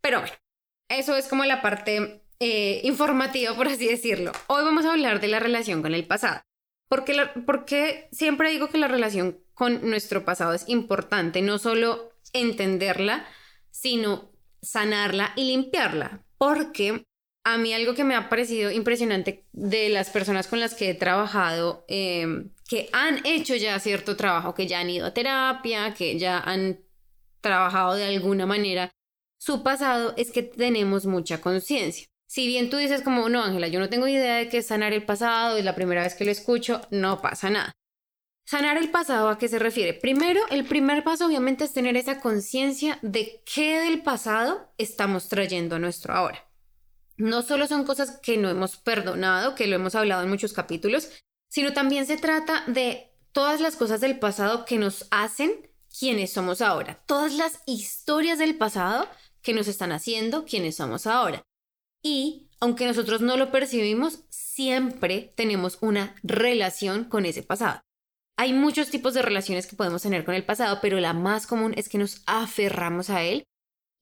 Pero 0.00 0.20
bueno, 0.20 0.34
eso 0.88 1.16
es 1.16 1.26
como 1.26 1.44
la 1.44 1.60
parte 1.60 2.22
eh, 2.38 2.80
informativa, 2.84 3.56
por 3.56 3.66
así 3.66 3.88
decirlo. 3.88 4.30
Hoy 4.46 4.62
vamos 4.62 4.84
a 4.84 4.92
hablar 4.92 5.20
de 5.20 5.26
la 5.26 5.40
relación 5.40 5.82
con 5.82 5.92
el 5.92 6.06
pasado. 6.06 6.40
Porque, 6.88 7.14
porque 7.44 8.08
siempre 8.12 8.50
digo 8.50 8.68
que 8.68 8.78
la 8.78 8.88
relación 8.88 9.40
con 9.54 9.90
nuestro 9.90 10.24
pasado 10.24 10.54
es 10.54 10.68
importante, 10.68 11.42
no 11.42 11.58
solo 11.58 12.12
entenderla, 12.32 13.26
sino 13.72 14.30
sanarla 14.62 15.32
y 15.34 15.46
limpiarla. 15.46 16.24
Porque 16.38 17.04
a 17.52 17.58
mí 17.58 17.72
algo 17.72 17.94
que 17.94 18.04
me 18.04 18.14
ha 18.14 18.28
parecido 18.28 18.70
impresionante 18.70 19.44
de 19.52 19.88
las 19.88 20.10
personas 20.10 20.46
con 20.46 20.60
las 20.60 20.74
que 20.74 20.90
he 20.90 20.94
trabajado, 20.94 21.84
em, 21.88 22.50
que 22.68 22.88
han 22.92 23.24
hecho 23.26 23.56
ya 23.56 23.78
cierto 23.80 24.16
trabajo, 24.16 24.54
que 24.54 24.66
ya 24.66 24.80
han 24.80 24.90
ido 24.90 25.06
a 25.06 25.14
terapia, 25.14 25.94
que 25.94 26.18
ya 26.18 26.38
han 26.38 26.80
trabajado 27.40 27.94
de 27.94 28.04
alguna 28.04 28.46
manera 28.46 28.90
su 29.38 29.62
pasado, 29.62 30.14
es 30.16 30.30
que 30.30 30.42
tenemos 30.42 31.06
mucha 31.06 31.40
conciencia. 31.40 32.06
Si 32.28 32.46
bien 32.46 32.70
tú 32.70 32.76
dices 32.76 33.02
como, 33.02 33.28
no, 33.28 33.42
Ángela, 33.42 33.68
yo 33.68 33.80
no 33.80 33.88
tengo 33.88 34.06
idea 34.06 34.36
de 34.36 34.48
qué 34.48 34.58
es 34.58 34.66
sanar 34.66 34.92
el 34.92 35.04
pasado, 35.04 35.56
es 35.56 35.64
la 35.64 35.74
primera 35.74 36.02
vez 36.02 36.14
que 36.14 36.24
lo 36.24 36.30
escucho, 36.30 36.80
no 36.90 37.20
pasa 37.20 37.50
nada. 37.50 37.72
Sanar 38.46 38.76
el 38.76 38.90
pasado, 38.90 39.28
¿a 39.28 39.38
qué 39.38 39.48
se 39.48 39.58
refiere? 39.58 39.94
Primero, 39.94 40.40
el 40.50 40.64
primer 40.64 41.04
paso 41.04 41.26
obviamente 41.26 41.64
es 41.64 41.72
tener 41.72 41.96
esa 41.96 42.20
conciencia 42.20 42.98
de 43.02 43.42
qué 43.44 43.80
del 43.80 44.02
pasado 44.02 44.72
estamos 44.76 45.28
trayendo 45.28 45.76
a 45.76 45.78
nuestro 45.78 46.14
ahora 46.14 46.49
no 47.20 47.42
solo 47.42 47.66
son 47.66 47.84
cosas 47.84 48.18
que 48.22 48.36
no 48.36 48.48
hemos 48.48 48.76
perdonado, 48.76 49.54
que 49.54 49.66
lo 49.66 49.76
hemos 49.76 49.94
hablado 49.94 50.22
en 50.22 50.30
muchos 50.30 50.52
capítulos, 50.52 51.10
sino 51.48 51.72
también 51.72 52.06
se 52.06 52.16
trata 52.16 52.64
de 52.66 53.12
todas 53.32 53.60
las 53.60 53.76
cosas 53.76 54.00
del 54.00 54.18
pasado 54.18 54.64
que 54.64 54.78
nos 54.78 55.06
hacen 55.10 55.70
quienes 55.98 56.32
somos 56.32 56.60
ahora, 56.60 57.02
todas 57.06 57.34
las 57.34 57.60
historias 57.66 58.38
del 58.38 58.56
pasado 58.56 59.08
que 59.42 59.54
nos 59.54 59.68
están 59.68 59.92
haciendo 59.92 60.44
quienes 60.44 60.76
somos 60.76 61.06
ahora. 61.06 61.42
Y 62.02 62.48
aunque 62.60 62.86
nosotros 62.86 63.20
no 63.20 63.36
lo 63.36 63.50
percibimos, 63.50 64.20
siempre 64.28 65.32
tenemos 65.36 65.78
una 65.80 66.14
relación 66.22 67.04
con 67.04 67.26
ese 67.26 67.42
pasado. 67.42 67.80
Hay 68.36 68.52
muchos 68.52 68.88
tipos 68.88 69.12
de 69.14 69.22
relaciones 69.22 69.66
que 69.66 69.76
podemos 69.76 70.02
tener 70.02 70.24
con 70.24 70.34
el 70.34 70.44
pasado, 70.44 70.78
pero 70.80 70.98
la 71.00 71.12
más 71.12 71.46
común 71.46 71.74
es 71.76 71.88
que 71.88 71.98
nos 71.98 72.22
aferramos 72.26 73.10
a 73.10 73.22
él 73.22 73.44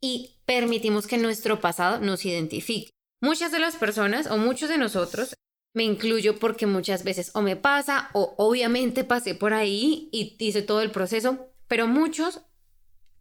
y 0.01 0.37
permitimos 0.45 1.07
que 1.07 1.19
nuestro 1.19 1.61
pasado 1.61 2.01
nos 2.01 2.25
identifique. 2.25 2.93
Muchas 3.21 3.51
de 3.51 3.59
las 3.59 3.77
personas 3.77 4.29
o 4.29 4.37
muchos 4.37 4.69
de 4.69 4.79
nosotros, 4.79 5.35
me 5.75 5.85
incluyo 5.85 6.39
porque 6.39 6.67
muchas 6.67 7.05
veces 7.05 7.31
o 7.35 7.43
me 7.43 7.57
pasa 7.57 8.11
o 8.13 8.35
obviamente 8.39 9.05
pasé 9.05 9.35
por 9.35 9.55
ahí 9.55 10.09
y 10.13 10.37
hice 10.39 10.63
todo 10.63 10.83
el 10.83 10.91
proceso, 10.91 11.53
pero 11.67 11.87
muchos 11.87 12.41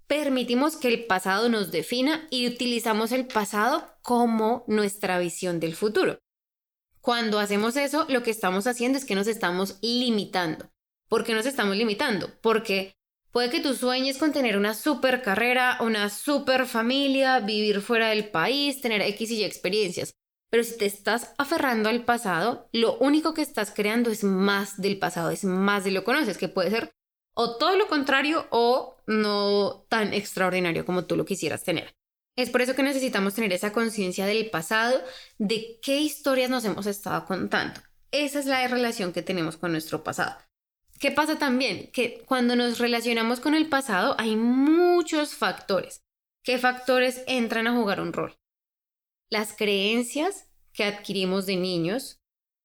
permitimos 0.07 0.77
que 0.77 0.87
el 0.87 1.05
pasado 1.05 1.49
nos 1.49 1.71
defina 1.71 2.27
y 2.29 2.47
utilizamos 2.47 3.11
el 3.11 3.27
pasado 3.27 3.97
como 4.01 4.63
nuestra 4.67 5.19
visión 5.19 5.59
del 5.59 5.75
futuro. 5.75 6.19
Cuando 7.01 7.39
hacemos 7.39 7.75
eso, 7.75 8.05
lo 8.09 8.23
que 8.23 8.31
estamos 8.31 8.67
haciendo 8.67 8.97
es 8.97 9.05
que 9.05 9.15
nos 9.15 9.27
estamos 9.27 9.77
limitando. 9.81 10.71
¿Por 11.07 11.23
qué 11.23 11.33
nos 11.33 11.45
estamos 11.45 11.75
limitando? 11.75 12.29
Porque 12.41 12.96
puede 13.37 13.51
que 13.51 13.61
tú 13.61 13.75
sueñes 13.75 14.17
con 14.17 14.31
tener 14.31 14.57
una 14.57 14.73
super 14.73 15.21
carrera, 15.21 15.77
una 15.81 16.09
super 16.09 16.65
familia, 16.65 17.39
vivir 17.39 17.81
fuera 17.81 18.09
del 18.09 18.31
país, 18.31 18.81
tener 18.81 19.03
X 19.03 19.29
y 19.29 19.35
Y 19.35 19.43
experiencias. 19.43 20.15
Pero 20.49 20.63
si 20.63 20.75
te 20.75 20.87
estás 20.87 21.35
aferrando 21.37 21.87
al 21.87 22.03
pasado, 22.03 22.67
lo 22.71 22.97
único 22.97 23.35
que 23.35 23.43
estás 23.43 23.69
creando 23.69 24.09
es 24.09 24.23
más 24.23 24.81
del 24.81 24.97
pasado, 24.97 25.29
es 25.29 25.43
más 25.43 25.83
de 25.83 25.91
lo 25.91 25.99
que 25.99 26.05
conoces, 26.05 26.39
que 26.39 26.47
puede 26.47 26.71
ser 26.71 26.89
o 27.35 27.57
todo 27.57 27.75
lo 27.75 27.85
contrario 27.85 28.47
o 28.49 28.97
no 29.05 29.85
tan 29.87 30.15
extraordinario 30.15 30.83
como 30.83 31.05
tú 31.05 31.15
lo 31.15 31.25
quisieras 31.25 31.63
tener. 31.63 31.93
Es 32.35 32.49
por 32.49 32.63
eso 32.63 32.73
que 32.73 32.81
necesitamos 32.81 33.35
tener 33.35 33.53
esa 33.53 33.71
conciencia 33.71 34.25
del 34.25 34.49
pasado, 34.49 34.99
de 35.37 35.77
qué 35.83 35.99
historias 35.99 36.49
nos 36.49 36.65
hemos 36.65 36.87
estado 36.87 37.23
contando. 37.27 37.81
Esa 38.09 38.39
es 38.39 38.47
la 38.47 38.67
relación 38.67 39.13
que 39.13 39.21
tenemos 39.21 39.57
con 39.57 39.73
nuestro 39.73 40.03
pasado. 40.03 40.35
¿Qué 40.99 41.11
pasa 41.11 41.37
también? 41.37 41.91
Que 41.91 42.23
cuando 42.25 42.55
nos 42.55 42.79
relacionamos 42.79 43.39
con 43.39 43.53
el 43.53 43.69
pasado 43.69 44.15
hay 44.17 44.35
muchos 44.35 45.35
factores. 45.35 46.03
¿Qué 46.43 46.57
factores 46.57 47.23
entran 47.27 47.67
a 47.67 47.75
jugar 47.75 48.01
un 48.01 48.13
rol? 48.13 48.37
Las 49.29 49.53
creencias 49.53 50.47
que 50.73 50.85
adquirimos 50.85 51.45
de 51.45 51.57
niños 51.57 52.21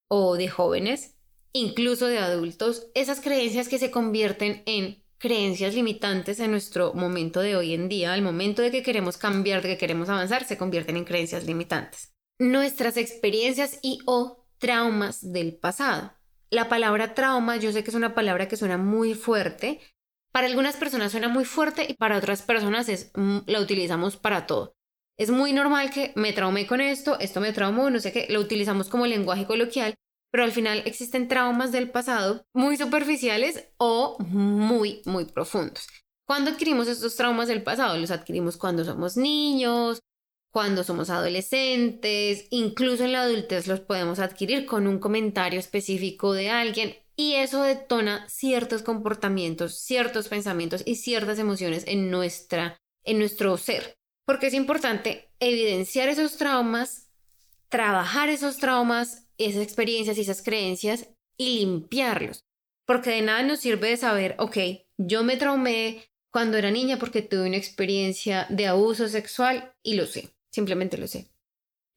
o 0.09 0.37
de 0.37 0.49
jóvenes, 0.49 1.17
incluso 1.53 2.07
de 2.07 2.19
adultos, 2.19 2.87
esas 2.95 3.21
creencias 3.21 3.69
que 3.69 3.79
se 3.79 3.91
convierten 3.91 4.63
en 4.67 5.03
creencias 5.19 5.75
limitantes 5.75 6.41
en 6.41 6.51
nuestro 6.51 6.95
momento 6.95 7.41
de 7.41 7.57
hoy 7.57 7.75
en 7.75 7.89
día, 7.89 8.13
al 8.13 8.23
momento 8.23 8.63
de 8.63 8.71
que 8.71 8.83
queremos 8.83 9.19
cambiar, 9.19 9.63
de 9.63 9.69
que 9.69 9.79
queremos 9.79 10.09
avanzar, 10.09 10.45
se 10.45 10.57
convierten 10.57 10.97
en 10.97 11.05
creencias 11.05 11.45
limitantes. 11.45 12.13
Nuestras 12.39 12.97
experiencias 12.97 13.79
y 13.83 13.99
o 14.07 14.47
traumas 14.59 15.33
del 15.33 15.57
pasado. 15.57 16.13
La 16.53 16.69
palabra 16.69 17.15
trauma, 17.15 17.57
yo 17.57 17.73
sé 17.73 17.83
que 17.83 17.89
es 17.89 17.97
una 17.97 18.15
palabra 18.15 18.47
que 18.47 18.59
suena 18.59 18.77
muy 18.77 19.15
fuerte. 19.15 19.81
Para 20.33 20.47
algunas 20.47 20.77
personas 20.77 21.13
suena 21.13 21.29
muy 21.29 21.47
fuerte 21.47 21.87
y 21.89 21.95
para 21.95 22.19
otras 22.19 22.43
personas 22.43 22.91
es, 22.91 23.11
mm, 23.15 23.39
la 23.47 23.59
utilizamos 23.59 24.19
para 24.19 24.47
todo. 24.47 24.77
Es 25.17 25.31
muy 25.31 25.55
normal 25.55 25.91
que 25.91 26.13
me 26.15 26.35
traumé 26.35 26.67
con 26.67 26.83
esto, 26.83 27.19
esto 27.21 27.41
me 27.41 27.55
traumó, 27.55 27.89
no 27.89 28.01
sé 28.01 28.13
qué, 28.13 28.27
lo 28.29 28.39
utilizamos 28.39 28.91
como 28.91 29.07
lenguaje 29.07 29.47
coloquial, 29.47 29.95
pero 30.31 30.45
al 30.45 30.53
final 30.53 30.83
existen 30.85 31.27
traumas 31.27 31.73
del 31.73 31.91
pasado 31.91 32.45
muy 32.53 32.77
superficiales 32.77 33.71
o 33.79 34.19
muy, 34.21 35.01
muy 35.07 35.25
profundos. 35.25 35.87
¿Cuándo 36.27 36.51
adquirimos 36.51 36.87
estos 36.87 37.17
traumas 37.17 37.49
del 37.49 37.63
pasado? 37.63 37.97
Los 37.97 38.11
adquirimos 38.11 38.59
cuando 38.59 38.85
somos 38.85 39.17
niños, 39.17 40.03
cuando 40.53 40.85
somos 40.85 41.11
adolescentes, 41.11 42.47
incluso 42.51 43.05
en 43.05 43.13
la 43.13 43.23
adultez 43.23 43.67
los 43.67 43.81
podemos 43.81 44.19
adquirir 44.19 44.67
con 44.67 44.87
un 44.87 44.99
comentario 44.99 45.59
específico 45.59 46.35
de 46.35 46.51
alguien 46.51 46.95
y 47.17 47.35
eso 47.35 47.63
detona 47.63 48.29
ciertos 48.29 48.83
comportamientos, 48.83 49.79
ciertos 49.79 50.29
pensamientos 50.29 50.83
y 50.85 50.97
ciertas 50.97 51.39
emociones 51.39 51.85
en 51.87 52.11
nuestra 52.11 52.79
en 53.05 53.19
nuestro 53.19 53.57
ser. 53.57 53.97
Porque 54.27 54.47
es 54.47 54.55
importante 54.55 55.31
evidenciar 55.41 56.09
esos 56.09 56.37
traumas, 56.37 57.11
trabajar 57.69 58.29
esos 58.29 58.59
traumas, 58.59 59.27
esas 59.39 59.63
experiencias 59.63 60.19
y 60.19 60.21
esas 60.21 60.43
creencias 60.43 61.09
y 61.37 61.61
limpiarlos. 61.61 62.45
Porque 62.87 63.11
de 63.11 63.23
nada 63.23 63.43
nos 63.43 63.61
sirve 63.61 63.89
de 63.89 63.97
saber, 63.97 64.37
ok, 64.39 64.59
yo 64.99 65.25
me 65.25 65.37
traumé 65.37 66.05
cuando 66.31 66.59
era 66.59 66.71
niña 66.71 66.99
porque 66.99 67.23
tuve 67.23 67.47
una 67.47 67.57
experiencia 67.57 68.47
de 68.49 68.67
abuso 68.67 69.09
sexual 69.09 69.75
y 69.83 69.95
lo 69.95 70.07
sé. 70.07 70.31
Simplemente 70.53 70.99
lo 70.99 71.09
sé. 71.09 71.31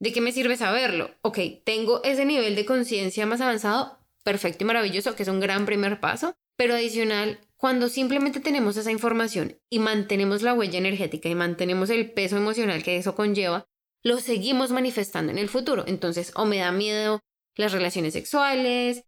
¿De 0.00 0.12
qué 0.12 0.20
me 0.20 0.32
sirve 0.32 0.56
saberlo? 0.56 1.10
Ok, 1.22 1.38
tengo 1.64 2.02
ese 2.02 2.24
nivel 2.24 2.56
de 2.56 2.66
conciencia 2.66 3.26
más 3.26 3.40
avanzado, 3.40 3.98
perfecto 4.24 4.64
y 4.64 4.66
maravilloso, 4.66 5.14
que 5.14 5.22
es 5.22 5.28
un 5.28 5.40
gran 5.40 5.66
primer 5.66 6.00
paso, 6.00 6.34
pero 6.56 6.74
adicional, 6.74 7.40
cuando 7.56 7.88
simplemente 7.88 8.40
tenemos 8.40 8.76
esa 8.76 8.90
información 8.90 9.58
y 9.70 9.78
mantenemos 9.78 10.42
la 10.42 10.54
huella 10.54 10.78
energética 10.78 11.28
y 11.28 11.34
mantenemos 11.34 11.90
el 11.90 12.12
peso 12.12 12.36
emocional 12.36 12.82
que 12.82 12.96
eso 12.96 13.14
conlleva, 13.14 13.66
lo 14.02 14.18
seguimos 14.18 14.70
manifestando 14.70 15.32
en 15.32 15.38
el 15.38 15.48
futuro. 15.48 15.84
Entonces, 15.86 16.32
o 16.34 16.44
me 16.44 16.58
da 16.58 16.72
miedo 16.72 17.20
las 17.54 17.72
relaciones 17.72 18.12
sexuales, 18.12 19.04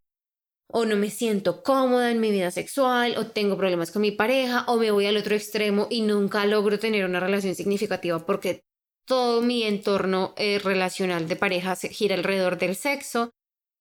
o 0.70 0.84
no 0.84 0.96
me 0.96 1.10
siento 1.10 1.62
cómoda 1.62 2.10
en 2.10 2.20
mi 2.20 2.30
vida 2.30 2.50
sexual, 2.50 3.16
o 3.16 3.26
tengo 3.26 3.56
problemas 3.56 3.90
con 3.90 4.02
mi 4.02 4.10
pareja, 4.10 4.64
o 4.66 4.76
me 4.76 4.90
voy 4.90 5.06
al 5.06 5.16
otro 5.16 5.34
extremo 5.34 5.86
y 5.90 6.02
nunca 6.02 6.44
logro 6.46 6.78
tener 6.78 7.04
una 7.04 7.20
relación 7.20 7.54
significativa 7.54 8.24
porque 8.24 8.64
todo 9.08 9.40
mi 9.40 9.64
entorno 9.64 10.34
eh, 10.36 10.60
relacional 10.62 11.26
de 11.26 11.34
pareja 11.34 11.74
se 11.74 11.88
gira 11.88 12.14
alrededor 12.14 12.58
del 12.58 12.76
sexo. 12.76 13.32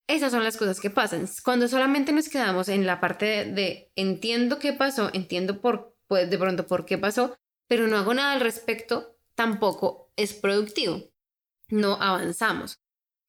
Esas 0.07 0.31
son 0.31 0.43
las 0.43 0.55
cosas 0.55 0.79
que 0.79 0.89
pasan. 0.89 1.29
Cuando 1.43 1.67
solamente 1.67 2.13
nos 2.13 2.29
quedamos 2.29 2.69
en 2.69 2.85
la 2.87 3.01
parte 3.01 3.45
de, 3.45 3.91
entiendo 3.95 4.57
qué 4.57 4.71
pasó, 4.71 5.09
entiendo 5.13 5.59
por, 5.59 5.97
pues 6.07 6.29
de 6.29 6.37
pronto 6.37 6.65
por 6.65 6.85
qué 6.85 6.97
pasó, 6.97 7.35
pero 7.67 7.87
no 7.87 7.97
hago 7.97 8.13
nada 8.13 8.31
al 8.31 8.39
respecto, 8.39 9.17
tampoco 9.35 10.13
es 10.15 10.33
productivo. 10.33 11.03
No 11.69 12.01
avanzamos. 12.01 12.79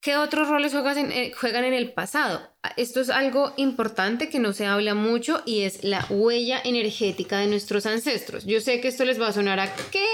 ¿Qué 0.01 0.17
otros 0.17 0.49
roles 0.49 0.73
eh, 0.75 1.33
juegan 1.37 1.65
en 1.65 1.75
el 1.75 1.93
pasado? 1.93 2.57
Esto 2.77 3.01
es 3.01 3.11
algo 3.11 3.53
importante 3.57 4.29
que 4.29 4.39
no 4.39 4.53
se 4.53 4.67
habla 4.67 4.95
mucho 4.95 5.43
y 5.45 5.63
es 5.63 5.83
la 5.83 6.07
huella 6.09 6.61
energética 6.65 7.39
de 7.39 7.49
nuestros 7.49 7.87
ancestros. 7.87 8.47
Yo 8.47 8.61
sé 8.61 8.81
que 8.81 8.87
esto 8.87 9.05
les 9.05 9.21
va 9.21 9.27
a 9.27 9.33
sonar 9.33 9.59
a 9.59 9.75
qué, 9.91 10.07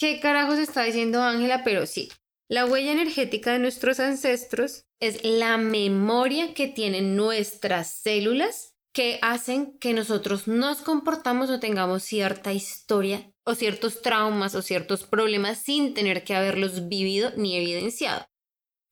qué 0.00 0.18
carajos 0.18 0.58
está 0.58 0.82
diciendo 0.82 1.22
Ángela, 1.22 1.62
pero 1.62 1.86
sí. 1.86 2.10
La 2.48 2.64
huella 2.64 2.90
energética 2.90 3.52
de 3.52 3.60
nuestros 3.60 4.00
ancestros 4.00 4.86
es 4.98 5.22
la 5.22 5.56
memoria 5.58 6.54
que 6.54 6.66
tienen 6.66 7.14
nuestras 7.14 8.00
células 8.00 8.74
que 8.92 9.20
hacen 9.22 9.78
que 9.78 9.92
nosotros 9.92 10.48
nos 10.48 10.78
comportamos 10.78 11.48
o 11.50 11.60
tengamos 11.60 12.02
cierta 12.02 12.52
historia 12.52 13.30
o 13.44 13.54
ciertos 13.54 14.02
traumas 14.02 14.56
o 14.56 14.62
ciertos 14.62 15.04
problemas 15.04 15.58
sin 15.58 15.94
tener 15.94 16.24
que 16.24 16.34
haberlos 16.34 16.88
vivido 16.88 17.30
ni 17.36 17.56
evidenciado. 17.56 18.26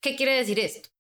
¿Qué 0.01 0.15
quiere 0.15 0.37
decir 0.37 0.61
esto? 0.61 0.91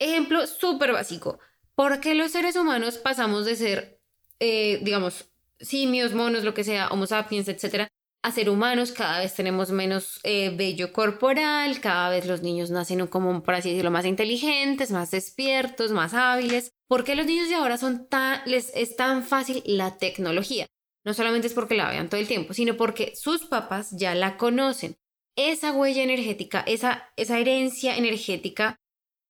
Ejemplo 0.00 0.46
súper 0.48 0.92
básico. 0.92 1.38
¿Por 1.76 2.00
qué 2.00 2.14
los 2.14 2.32
seres 2.32 2.56
humanos 2.56 2.98
pasamos 2.98 3.44
de 3.44 3.54
ser, 3.54 4.00
eh, 4.40 4.80
digamos, 4.82 5.30
simios, 5.60 6.14
monos, 6.14 6.42
lo 6.44 6.54
que 6.54 6.64
sea, 6.64 6.88
homo 6.88 7.06
sapiens, 7.06 7.46
etcétera, 7.46 7.88
a 8.22 8.32
ser 8.32 8.50
humanos? 8.50 8.92
Cada 8.92 9.20
vez 9.20 9.34
tenemos 9.34 9.70
menos 9.70 10.20
eh, 10.22 10.54
vello 10.56 10.92
corporal, 10.92 11.80
cada 11.80 12.10
vez 12.10 12.26
los 12.26 12.42
niños 12.42 12.70
nacen 12.70 13.06
como, 13.06 13.42
por 13.42 13.54
así 13.54 13.70
decirlo, 13.70 13.90
más 13.90 14.06
inteligentes, 14.06 14.90
más 14.90 15.10
despiertos, 15.10 15.90
más 15.90 16.14
hábiles. 16.14 16.72
¿Por 16.86 17.04
qué 17.04 17.14
los 17.14 17.26
niños 17.26 17.48
de 17.48 17.54
ahora 17.54 17.78
son 17.78 18.08
tan, 18.08 18.42
les 18.46 18.72
es 18.74 18.96
tan 18.96 19.24
fácil 19.24 19.62
la 19.64 19.98
tecnología? 19.98 20.66
No 21.04 21.14
solamente 21.14 21.46
es 21.46 21.54
porque 21.54 21.74
la 21.74 21.88
vean 21.88 22.08
todo 22.08 22.20
el 22.20 22.28
tiempo, 22.28 22.52
sino 22.52 22.76
porque 22.76 23.14
sus 23.16 23.46
papás 23.46 23.90
ya 23.92 24.14
la 24.14 24.36
conocen 24.36 24.96
esa 25.36 25.72
huella 25.72 26.02
energética, 26.02 26.60
esa, 26.66 27.10
esa 27.16 27.38
herencia 27.38 27.96
energética 27.96 28.80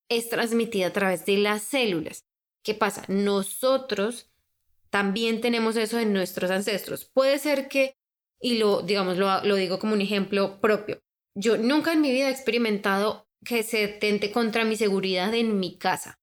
es 0.08 0.28
transmitida 0.28 0.88
a 0.88 0.92
través 0.92 1.24
de 1.24 1.36
las 1.36 1.62
células. 1.62 2.24
¿Qué 2.62 2.74
pasa? 2.74 3.04
Nosotros 3.08 4.30
también 4.90 5.40
tenemos 5.40 5.76
eso 5.76 5.98
en 5.98 6.12
nuestros 6.12 6.50
ancestros. 6.50 7.04
Puede 7.04 7.38
ser 7.38 7.68
que, 7.68 7.96
y 8.40 8.58
lo, 8.58 8.82
digamos, 8.82 9.18
lo, 9.18 9.42
lo 9.44 9.54
digo 9.56 9.78
como 9.78 9.94
un 9.94 10.00
ejemplo 10.00 10.60
propio, 10.60 11.00
yo 11.34 11.56
nunca 11.56 11.92
en 11.92 12.00
mi 12.00 12.10
vida 12.10 12.28
he 12.28 12.32
experimentado 12.32 13.28
que 13.44 13.62
se 13.62 13.88
tente 13.88 14.32
contra 14.32 14.64
mi 14.64 14.76
seguridad 14.76 15.32
en 15.34 15.60
mi 15.60 15.78
casa. 15.78 16.18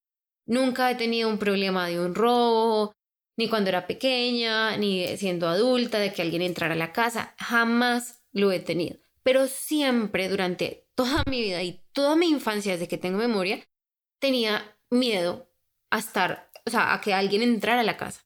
Nunca 0.46 0.90
he 0.92 0.96
tenido 0.96 1.30
un 1.30 1.40
problema 1.40 1.88
de 1.88 2.00
un 2.00 2.16
robo, 2.16 2.94
ni 3.38 3.50
cuando 3.50 3.70
era 3.70 3.88
pequeña, 3.88 4.78
ni 4.78 5.18
siendo 5.18 5.48
adulta, 5.48 6.00
de 6.00 6.14
que 6.14 6.22
alguien 6.22 6.42
entrara 6.42 6.74
a 6.74 6.78
la 6.78 6.94
casa. 6.94 7.36
Jamás 7.38 8.22
lo 8.32 8.52
he 8.52 8.60
tenido 8.60 8.98
pero 9.28 9.46
siempre 9.48 10.30
durante 10.30 10.88
toda 10.96 11.22
mi 11.30 11.42
vida 11.42 11.62
y 11.62 11.84
toda 11.92 12.16
mi 12.16 12.30
infancia, 12.30 12.72
desde 12.72 12.88
que 12.88 12.98
tengo 12.98 13.18
memoria, 13.18 13.60
tenía 14.20 14.80
miedo 14.90 15.52
a 15.90 15.98
estar, 15.98 16.50
o 16.66 16.70
sea, 16.70 16.94
a 16.94 17.02
que 17.02 17.14
alguien 17.14 17.42
entrara 17.42 17.82
a 17.82 17.84
la 17.84 17.98
casa. 17.98 18.26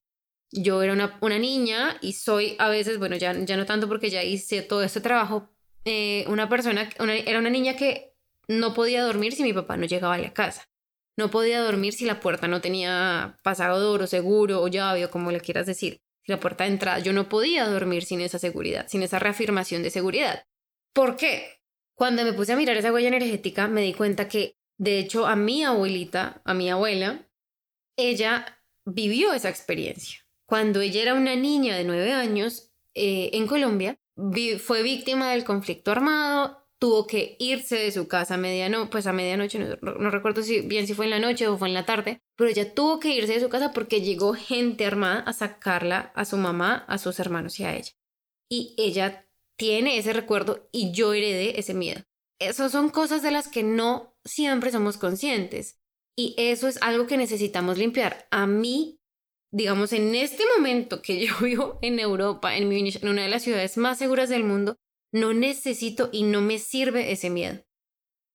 Yo 0.51 0.83
era 0.83 0.93
una, 0.93 1.17
una 1.21 1.39
niña 1.39 1.97
y 2.01 2.13
soy 2.13 2.55
a 2.59 2.69
veces, 2.69 2.97
bueno, 2.97 3.15
ya, 3.15 3.33
ya 3.33 3.57
no 3.57 3.65
tanto 3.65 3.87
porque 3.87 4.09
ya 4.09 4.23
hice 4.23 4.61
todo 4.61 4.83
este 4.83 4.99
trabajo, 4.99 5.49
eh, 5.85 6.25
una 6.27 6.49
persona, 6.49 6.89
era 6.99 7.39
una 7.39 7.49
niña 7.49 7.75
que 7.75 8.13
no 8.47 8.73
podía 8.73 9.03
dormir 9.03 9.33
si 9.33 9.43
mi 9.43 9.53
papá 9.53 9.77
no 9.77 9.85
llegaba 9.85 10.15
a 10.15 10.19
la 10.19 10.33
casa. 10.33 10.69
No 11.17 11.29
podía 11.29 11.61
dormir 11.61 11.93
si 11.93 12.05
la 12.05 12.19
puerta 12.19 12.47
no 12.47 12.61
tenía 12.61 13.37
pasador 13.43 14.01
o 14.01 14.07
seguro 14.07 14.61
o 14.61 14.67
llave 14.67 15.05
o 15.05 15.11
como 15.11 15.31
le 15.31 15.41
quieras 15.41 15.65
decir. 15.65 16.01
Si 16.23 16.31
la 16.31 16.39
puerta 16.39 16.63
de 16.63 16.71
entrada, 16.71 16.99
yo 16.99 17.13
no 17.13 17.29
podía 17.29 17.67
dormir 17.67 18.03
sin 18.03 18.21
esa 18.21 18.39
seguridad, 18.39 18.87
sin 18.87 19.03
esa 19.03 19.19
reafirmación 19.19 19.83
de 19.83 19.89
seguridad. 19.89 20.45
¿Por 20.93 21.15
qué? 21.15 21.61
Cuando 21.95 22.23
me 22.23 22.33
puse 22.33 22.53
a 22.53 22.55
mirar 22.55 22.77
esa 22.77 22.91
huella 22.91 23.07
energética, 23.07 23.67
me 23.67 23.81
di 23.81 23.93
cuenta 23.93 24.27
que, 24.27 24.55
de 24.77 24.99
hecho, 24.99 25.25
a 25.25 25.35
mi 25.35 25.63
abuelita, 25.63 26.41
a 26.45 26.53
mi 26.53 26.69
abuela, 26.69 27.27
ella 27.97 28.63
vivió 28.85 29.33
esa 29.33 29.49
experiencia. 29.49 30.19
Cuando 30.51 30.81
ella 30.81 31.01
era 31.01 31.13
una 31.13 31.37
niña 31.37 31.77
de 31.77 31.85
nueve 31.85 32.11
años 32.11 32.73
eh, 32.93 33.29
en 33.31 33.47
Colombia, 33.47 33.97
fue 34.59 34.83
víctima 34.83 35.31
del 35.31 35.45
conflicto 35.45 35.91
armado, 35.91 36.67
tuvo 36.77 37.07
que 37.07 37.37
irse 37.39 37.77
de 37.77 37.89
su 37.89 38.09
casa 38.09 38.33
a 38.33 38.37
medianoche, 38.37 38.91
pues 38.91 39.07
a 39.07 39.13
medianoche, 39.13 39.59
no, 39.81 40.11
recuerdo 40.11 40.43
si, 40.43 40.59
bien 40.59 40.87
si 40.87 40.93
fue 40.93 41.05
en 41.05 41.11
la 41.11 41.19
noche 41.19 41.47
o 41.47 41.57
fue 41.57 41.69
en 41.69 41.73
la 41.73 41.85
tarde, 41.85 42.19
pero 42.35 42.49
ella 42.49 42.73
tuvo 42.73 42.99
que 42.99 43.15
irse 43.15 43.35
de 43.35 43.39
su 43.39 43.47
casa 43.47 43.71
porque 43.71 44.01
llegó 44.01 44.33
gente 44.33 44.85
armada 44.85 45.21
a 45.21 45.31
sacarla 45.31 46.11
a 46.15 46.25
su 46.25 46.35
mamá, 46.35 46.83
a 46.89 46.97
sus 46.97 47.17
hermanos 47.21 47.57
y 47.61 47.63
a 47.63 47.73
ella. 47.73 47.93
Y 48.49 48.75
ella 48.77 49.25
tiene 49.55 49.97
ese 49.97 50.11
recuerdo 50.11 50.67
y 50.73 50.91
yo 50.91 51.13
heredé 51.13 51.61
ese 51.61 51.73
miedo. 51.73 52.01
Esas 52.39 52.73
son 52.73 52.89
cosas 52.89 53.21
de 53.21 53.31
las 53.31 53.47
que 53.47 53.63
no 53.63 54.17
siempre 54.25 54.69
somos 54.69 54.97
conscientes. 54.97 55.79
Y 56.17 56.35
eso 56.37 56.67
es 56.67 56.77
algo 56.81 57.07
que 57.07 57.15
necesitamos 57.15 57.77
limpiar. 57.77 58.27
A 58.31 58.47
mí, 58.47 59.00
digamos, 59.51 59.93
en 59.93 60.15
este 60.15 60.43
momento 60.57 61.01
que 61.01 61.19
yo 61.25 61.33
vivo 61.41 61.79
en 61.81 61.99
Europa, 61.99 62.55
en, 62.55 62.71
en 62.71 63.07
una 63.07 63.23
de 63.23 63.29
las 63.29 63.43
ciudades 63.43 63.77
más 63.77 63.99
seguras 63.99 64.29
del 64.29 64.43
mundo, 64.43 64.77
no 65.13 65.33
necesito 65.33 66.09
y 66.11 66.23
no 66.23 66.41
me 66.41 66.57
sirve 66.57 67.11
ese 67.11 67.29
miedo. 67.29 67.61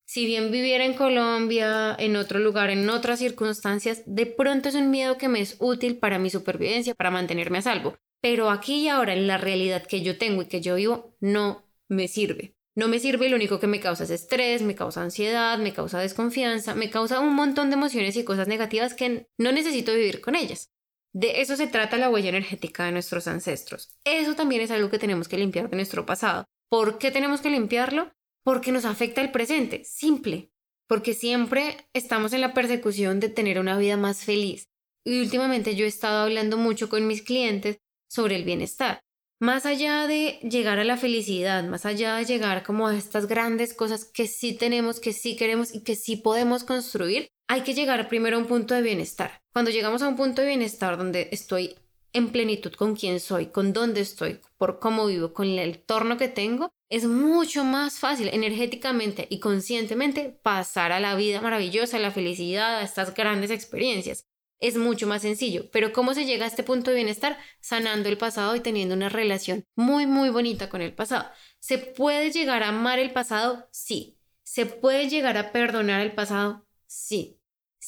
Si 0.09 0.25
bien 0.25 0.53
viviera 0.53 0.85
en 0.85 0.95
Colombia, 0.95 1.97
en 1.99 2.15
otro 2.15 2.39
lugar, 2.39 2.71
en 2.71 2.89
otras 2.89 3.19
circunstancias, 3.19 4.03
de 4.07 4.27
pronto 4.27 4.69
es 4.69 4.77
un 4.77 4.91
miedo 4.91 5.19
que 5.19 5.29
me 5.29 5.41
es 5.41 5.57
útil 5.59 5.99
para 5.99 6.21
mi 6.21 6.31
supervivencia, 6.31 6.95
para 6.95 7.11
mantenerme 7.11 7.59
a 7.59 7.63
salvo. 7.63 7.97
Pero 8.21 8.51
aquí 8.51 8.85
y 8.85 8.89
ahora, 8.89 9.15
en 9.15 9.27
la 9.27 9.37
realidad 9.37 9.85
que 9.85 10.03
yo 10.03 10.17
tengo 10.17 10.43
y 10.43 10.47
que 10.47 10.61
yo 10.61 10.77
vivo, 10.77 11.17
no 11.21 11.65
me 11.89 12.07
sirve. 12.07 12.55
No 12.77 12.89
me 12.89 13.01
sirve 13.01 13.27
y 13.27 13.29
lo 13.31 13.37
único 13.37 13.59
que 13.59 13.67
me 13.67 13.81
causa 13.81 14.05
es 14.05 14.11
estrés, 14.11 14.63
me 14.63 14.75
causa 14.75 15.03
ansiedad, 15.03 15.59
me 15.59 15.73
causa 15.73 15.99
desconfianza, 15.99 16.75
me 16.75 16.91
causa 16.91 17.21
un 17.21 17.35
montón 17.35 17.71
de 17.71 17.77
emociones 17.77 18.17
y 18.17 18.25
cosas 18.25 18.49
negativas 18.49 18.95
que 18.95 19.27
no 19.39 19.51
necesito 19.51 19.93
vivir 19.93 20.21
con 20.21 20.37
ellas. 20.37 20.71
De 21.17 21.41
eso 21.41 21.57
se 21.57 21.67
trata 21.67 21.97
la 21.97 22.11
huella 22.11 22.29
energética 22.29 22.85
de 22.85 22.93
nuestros 22.93 23.27
ancestros. 23.27 23.89
Eso 24.05 24.35
también 24.35 24.61
es 24.61 24.71
algo 24.71 24.91
que 24.91 24.99
tenemos 24.99 25.29
que 25.29 25.39
limpiar 25.39 25.71
de 25.71 25.77
nuestro 25.77 26.05
pasado. 26.05 26.45
¿Por 26.69 26.99
qué 26.99 27.11
tenemos 27.11 27.41
que 27.41 27.49
limpiarlo? 27.49 28.13
Porque 28.45 28.71
nos 28.71 28.85
afecta 28.85 29.23
el 29.23 29.31
presente, 29.31 29.85
simple. 29.85 30.51
Porque 30.87 31.15
siempre 31.15 31.89
estamos 31.95 32.33
en 32.35 32.43
la 32.43 32.53
persecución 32.53 33.19
de 33.19 33.31
tener 33.31 33.59
una 33.59 33.79
vida 33.79 33.97
más 33.97 34.25
feliz. 34.25 34.69
Y 35.05 35.21
últimamente 35.21 35.75
yo 35.75 35.87
he 35.87 35.89
estado 35.89 36.25
hablando 36.25 36.59
mucho 36.59 36.91
con 36.91 37.07
mis 37.07 37.23
clientes 37.23 37.79
sobre 38.09 38.37
el 38.37 38.45
bienestar 38.45 39.01
más 39.39 39.67
allá 39.67 40.07
de 40.07 40.39
llegar 40.43 40.79
a 40.79 40.85
la 40.85 40.97
felicidad, 40.97 41.65
más 41.65 41.85
allá 41.85 42.17
de 42.17 42.25
llegar 42.25 42.63
como 42.63 42.89
a 42.89 42.97
estas 42.97 43.27
grandes 43.27 43.75
cosas 43.75 44.05
que 44.05 44.27
sí 44.27 44.57
tenemos, 44.57 44.99
que 44.99 45.13
sí 45.13 45.37
queremos 45.37 45.75
y 45.75 45.83
que 45.83 45.95
sí 45.95 46.17
podemos 46.17 46.65
construir, 46.65 47.29
hay 47.49 47.62
que 47.62 47.75
llegar 47.75 48.09
primero 48.09 48.37
a 48.37 48.41
un 48.41 48.47
punto 48.47 48.75
de 48.75 48.83
bienestar. 48.83 49.43
Cuando 49.53 49.71
llegamos 49.71 50.03
a 50.03 50.09
un 50.09 50.17
punto 50.17 50.43
de 50.43 50.49
bienestar 50.49 50.97
donde 50.97 51.29
estoy 51.33 51.76
en 52.12 52.31
plenitud 52.31 52.73
con 52.73 52.97
quién 52.97 53.21
soy, 53.21 53.47
con 53.47 53.73
dónde 53.73 54.00
estoy, 54.00 54.41
por 54.57 54.79
cómo 54.79 55.07
vivo, 55.07 55.33
con 55.33 55.47
el 55.47 55.59
entorno 55.59 56.17
que 56.17 56.29
tengo, 56.29 56.71
es 56.88 57.05
mucho 57.05 57.65
más 57.65 57.99
fácil 57.99 58.29
energéticamente 58.33 59.26
y 59.29 59.41
conscientemente 59.41 60.38
pasar 60.43 60.93
a 60.93 61.00
la 61.00 61.15
vida 61.15 61.41
maravillosa, 61.41 61.97
a 61.97 62.00
la 62.00 62.11
felicidad, 62.11 62.79
a 62.79 62.83
estas 62.83 63.15
grandes 63.15 63.50
experiencias 63.50 64.25
es 64.61 64.76
mucho 64.76 65.07
más 65.07 65.23
sencillo. 65.23 65.71
Pero 65.71 65.93
¿cómo 65.93 66.15
se 66.15 66.25
llega 66.25 66.45
a 66.45 66.49
este 66.49 66.62
punto 66.62 66.91
de 66.91 66.97
bienestar? 66.97 67.38
Sanando 67.61 68.09
el 68.09 68.19
pasado 68.19 68.57
y 68.57 68.61
teniendo 68.61 68.95
una 68.95 69.09
relación 69.09 69.65
muy, 69.75 70.07
muy 70.07 70.31
bonita 70.31 70.69
con 70.69 70.83
el 70.83 70.95
pasado. 70.95 71.31
¿Se 71.59 71.79
puede 71.79 72.30
llegar 72.30 72.63
a 72.63 72.69
amar 72.69 72.99
el 72.99 73.13
pasado? 73.13 73.69
Sí. 73.71 74.19
¿Se 74.43 74.67
puede 74.67 75.09
llegar 75.09 75.37
a 75.37 75.52
perdonar 75.52 76.00
el 76.00 76.15
pasado? 76.15 76.67
Sí. 76.87 77.36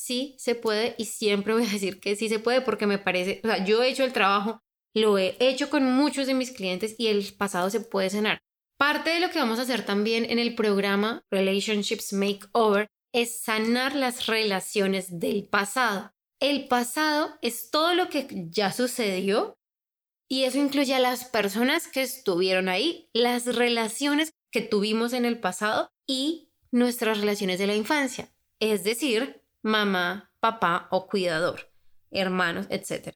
Sí, 0.09 0.37
se 0.39 0.55
puede 0.55 0.95
y 0.97 1.05
siempre 1.05 1.53
voy 1.53 1.67
a 1.67 1.71
decir 1.71 2.01
que 2.01 2.17
sí 2.17 2.31
se 2.31 2.39
puede 2.39 2.63
porque 2.63 2.87
me 2.87 2.97
parece, 2.97 3.43
o 3.45 3.47
sea, 3.47 3.63
yo 3.63 3.83
he 3.83 3.91
hecho 3.91 4.05
el 4.05 4.15
trabajo, 4.15 4.63
lo 4.95 5.19
he 5.19 5.37
hecho 5.39 5.69
con 5.69 5.85
muchos 5.85 6.27
de 6.27 6.33
mis 6.33 6.51
clientes 6.51 6.95
y 6.97 7.09
el 7.09 7.31
pasado 7.35 7.69
se 7.69 7.83
puede 7.83 8.09
sanar. 8.09 8.39
Parte 8.79 9.11
de 9.11 9.21
lo 9.21 9.29
que 9.29 9.39
vamos 9.39 9.59
a 9.59 9.63
hacer 9.63 9.85
también 9.85 10.25
en 10.25 10.39
el 10.39 10.55
programa 10.55 11.27
Relationships 11.31 12.15
Makeover 12.15 12.87
es 13.13 13.43
sanar 13.43 13.95
las 13.95 14.27
relaciones 14.27 15.21
del 15.21 15.47
pasado. 15.47 16.15
El 16.41 16.69
pasado 16.69 17.37
es 17.43 17.71
todo 17.71 17.93
lo 17.93 18.09
que 18.09 18.27
ya 18.49 18.73
sucedió 18.73 19.59
y 20.27 20.45
eso 20.45 20.57
incluye 20.57 20.95
a 20.95 21.01
las 21.01 21.27
personas 21.27 21.87
que 21.87 22.01
estuvieron 22.01 22.71
ahí, 22.71 23.11
las 23.13 23.45
relaciones 23.45 24.33
que 24.51 24.63
tuvimos 24.63 25.13
en 25.13 25.27
el 25.27 25.39
pasado 25.39 25.91
y 26.07 26.49
nuestras 26.71 27.21
relaciones 27.21 27.59
de 27.59 27.67
la 27.67 27.77
infancia, 27.77 28.33
es 28.59 28.85
decir, 28.85 29.43
mamá, 29.69 30.33
papá 30.41 30.89
o 30.91 31.07
cuidador, 31.07 31.73
hermanos, 32.11 32.67
etc. 32.71 33.15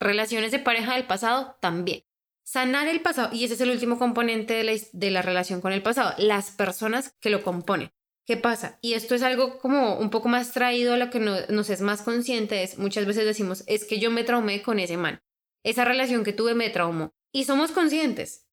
Relaciones 0.00 0.50
de 0.50 0.58
pareja 0.58 0.94
del 0.94 1.06
pasado 1.06 1.56
también. 1.60 2.04
Sanar 2.44 2.88
el 2.88 3.00
pasado, 3.02 3.32
y 3.32 3.44
ese 3.44 3.54
es 3.54 3.60
el 3.60 3.70
último 3.70 3.98
componente 3.98 4.54
de 4.54 4.64
la, 4.64 4.72
de 4.92 5.10
la 5.10 5.22
relación 5.22 5.60
con 5.60 5.72
el 5.72 5.82
pasado, 5.82 6.14
las 6.18 6.50
personas 6.50 7.16
que 7.20 7.30
lo 7.30 7.44
componen. 7.44 7.92
¿Qué 8.24 8.36
pasa? 8.36 8.78
Y 8.82 8.94
esto 8.94 9.14
es 9.14 9.22
algo 9.22 9.58
como 9.58 9.98
un 9.98 10.10
poco 10.10 10.28
más 10.28 10.52
traído 10.52 10.94
a 10.94 10.96
lo 10.96 11.10
que 11.10 11.20
nos 11.20 11.70
es 11.70 11.80
más 11.80 12.02
consciente, 12.02 12.62
es 12.62 12.78
muchas 12.78 13.04
veces 13.06 13.24
decimos, 13.24 13.64
es 13.66 13.84
que 13.84 13.98
yo 13.98 14.10
me 14.10 14.24
traumé 14.24 14.62
con 14.62 14.78
ese 14.78 14.96
man. 14.96 15.22
Esa 15.64 15.84
relación 15.84 16.24
que 16.24 16.32
tuve 16.32 16.54
me 16.54 16.70
traumó. 16.70 17.14
Y 17.32 17.44
somos 17.44 17.72
conscientes. 17.72 18.46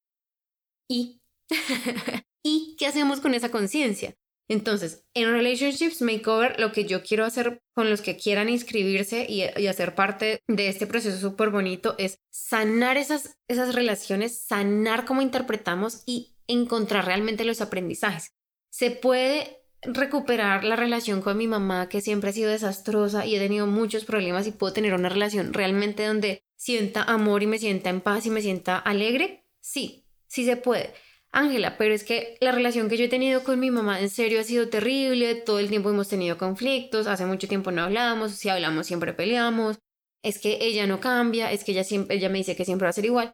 ¿Y? 0.87 1.21
¿Y 2.43 2.75
qué 2.77 2.87
hacemos 2.87 3.21
con 3.21 3.33
esa 3.33 3.49
conciencia? 3.49 4.15
Entonces, 4.49 5.05
en 5.13 5.31
Relationships 5.31 6.01
Makeover, 6.01 6.59
lo 6.59 6.71
que 6.71 6.85
yo 6.85 7.03
quiero 7.03 7.23
hacer 7.23 7.61
con 7.75 7.89
los 7.89 8.01
que 8.01 8.17
quieran 8.17 8.49
inscribirse 8.49 9.27
y, 9.29 9.43
y 9.55 9.67
hacer 9.67 9.93
parte 9.95 10.41
de 10.47 10.67
este 10.67 10.87
proceso 10.87 11.17
súper 11.17 11.51
bonito 11.51 11.95
es 11.99 12.19
sanar 12.31 12.97
esas, 12.97 13.37
esas 13.47 13.75
relaciones, 13.75 14.41
sanar 14.41 15.05
cómo 15.05 15.21
interpretamos 15.21 16.01
y 16.07 16.35
encontrar 16.47 17.05
realmente 17.05 17.45
los 17.45 17.61
aprendizajes. 17.61 18.33
Se 18.71 18.89
puede 18.89 19.59
recuperar 19.81 20.63
la 20.63 20.75
relación 20.75 21.21
con 21.21 21.37
mi 21.37 21.47
mamá, 21.47 21.87
que 21.87 22.01
siempre 22.01 22.31
ha 22.31 22.33
sido 22.33 22.49
desastrosa 22.49 23.25
y 23.25 23.35
he 23.35 23.39
tenido 23.39 23.67
muchos 23.67 24.03
problemas 24.03 24.47
y 24.47 24.51
puedo 24.51 24.73
tener 24.73 24.93
una 24.93 25.09
relación 25.09 25.53
realmente 25.53 26.05
donde 26.05 26.43
sienta 26.55 27.03
amor 27.03 27.43
y 27.43 27.47
me 27.47 27.59
sienta 27.59 27.89
en 27.89 28.01
paz 28.01 28.25
y 28.25 28.29
me 28.29 28.41
sienta 28.41 28.77
alegre? 28.77 29.45
Sí, 29.61 30.05
sí 30.27 30.45
se 30.45 30.57
puede. 30.57 30.93
Ángela, 31.31 31.77
pero 31.77 31.93
es 31.93 32.03
que 32.03 32.37
la 32.41 32.51
relación 32.51 32.89
que 32.89 32.97
yo 32.97 33.05
he 33.05 33.09
tenido 33.09 33.43
con 33.43 33.59
mi 33.59 33.69
mamá 33.69 33.99
en 33.99 34.09
serio 34.09 34.39
ha 34.39 34.43
sido 34.43 34.69
terrible, 34.69 35.35
todo 35.35 35.59
el 35.59 35.69
tiempo 35.69 35.91
hemos 35.91 36.09
tenido 36.09 36.37
conflictos, 36.37 37.05
hace 37.05 37.25
mucho 37.25 37.47
tiempo 37.47 37.71
no 37.71 37.83
hablamos, 37.83 38.31
si 38.31 38.49
hablamos 38.49 38.87
siempre 38.87 39.13
peleamos, 39.13 39.77
es 40.23 40.39
que 40.39 40.57
ella 40.61 40.87
no 40.87 40.99
cambia, 40.99 41.51
es 41.51 41.63
que 41.63 41.71
ella 41.73 41.83
siempre 41.83 42.15
ella 42.15 42.29
me 42.29 42.39
dice 42.39 42.55
que 42.55 42.65
siempre 42.65 42.85
va 42.85 42.89
a 42.89 42.93
ser 42.93 43.05
igual. 43.05 43.33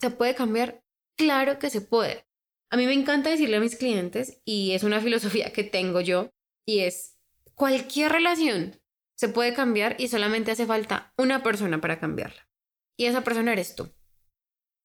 ¿Se 0.00 0.10
puede 0.10 0.34
cambiar? 0.34 0.82
Claro 1.16 1.58
que 1.58 1.68
se 1.68 1.82
puede. 1.82 2.24
A 2.70 2.76
mí 2.76 2.86
me 2.86 2.94
encanta 2.94 3.30
decirle 3.30 3.56
a 3.56 3.60
mis 3.60 3.76
clientes, 3.76 4.40
y 4.44 4.72
es 4.72 4.82
una 4.82 5.00
filosofía 5.00 5.52
que 5.52 5.64
tengo 5.64 6.00
yo, 6.00 6.30
y 6.66 6.80
es, 6.80 7.18
cualquier 7.54 8.12
relación 8.12 8.80
se 9.14 9.28
puede 9.28 9.52
cambiar 9.52 9.96
y 9.98 10.08
solamente 10.08 10.52
hace 10.52 10.64
falta 10.64 11.12
una 11.18 11.42
persona 11.42 11.78
para 11.82 12.00
cambiarla. 12.00 12.48
Y 12.96 13.04
esa 13.04 13.22
persona 13.22 13.52
eres 13.52 13.74
tú. 13.74 13.92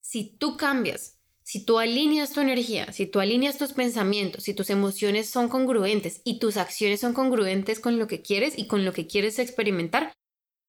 Si 0.01 0.35
tú 0.37 0.57
cambias, 0.57 1.14
si 1.45 1.63
tú 1.63 1.77
alineas 1.77 2.33
tu 2.33 2.41
energía, 2.41 2.91
si 2.91 3.05
tú 3.05 3.19
alineas 3.19 3.59
tus 3.59 3.73
pensamientos, 3.73 4.45
si 4.45 4.55
tus 4.55 4.71
emociones 4.71 5.29
son 5.29 5.47
congruentes 5.47 6.21
y 6.23 6.39
tus 6.39 6.57
acciones 6.57 7.01
son 7.01 7.13
congruentes 7.13 7.79
con 7.79 7.99
lo 7.99 8.07
que 8.07 8.23
quieres 8.23 8.57
y 8.57 8.65
con 8.65 8.83
lo 8.83 8.93
que 8.93 9.05
quieres 9.05 9.37
experimentar, 9.37 10.11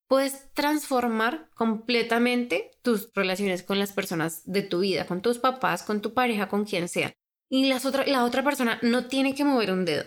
puedes 0.07 0.53
transformar 0.53 1.49
completamente 1.55 2.69
tus 2.83 3.11
relaciones 3.15 3.63
con 3.63 3.79
las 3.79 3.91
personas 3.91 4.43
de 4.45 4.61
tu 4.61 4.81
vida, 4.81 5.07
con 5.07 5.23
tus 5.23 5.39
papás, 5.39 5.81
con 5.81 5.99
tu 6.03 6.13
pareja, 6.13 6.47
con 6.47 6.63
quien 6.63 6.87
sea. 6.87 7.11
Y 7.49 7.65
las 7.65 7.83
la 8.05 8.23
otra 8.23 8.43
persona 8.43 8.77
no 8.83 9.07
tiene 9.07 9.33
que 9.33 9.45
mover 9.45 9.71
un 9.71 9.83
dedo. 9.83 10.03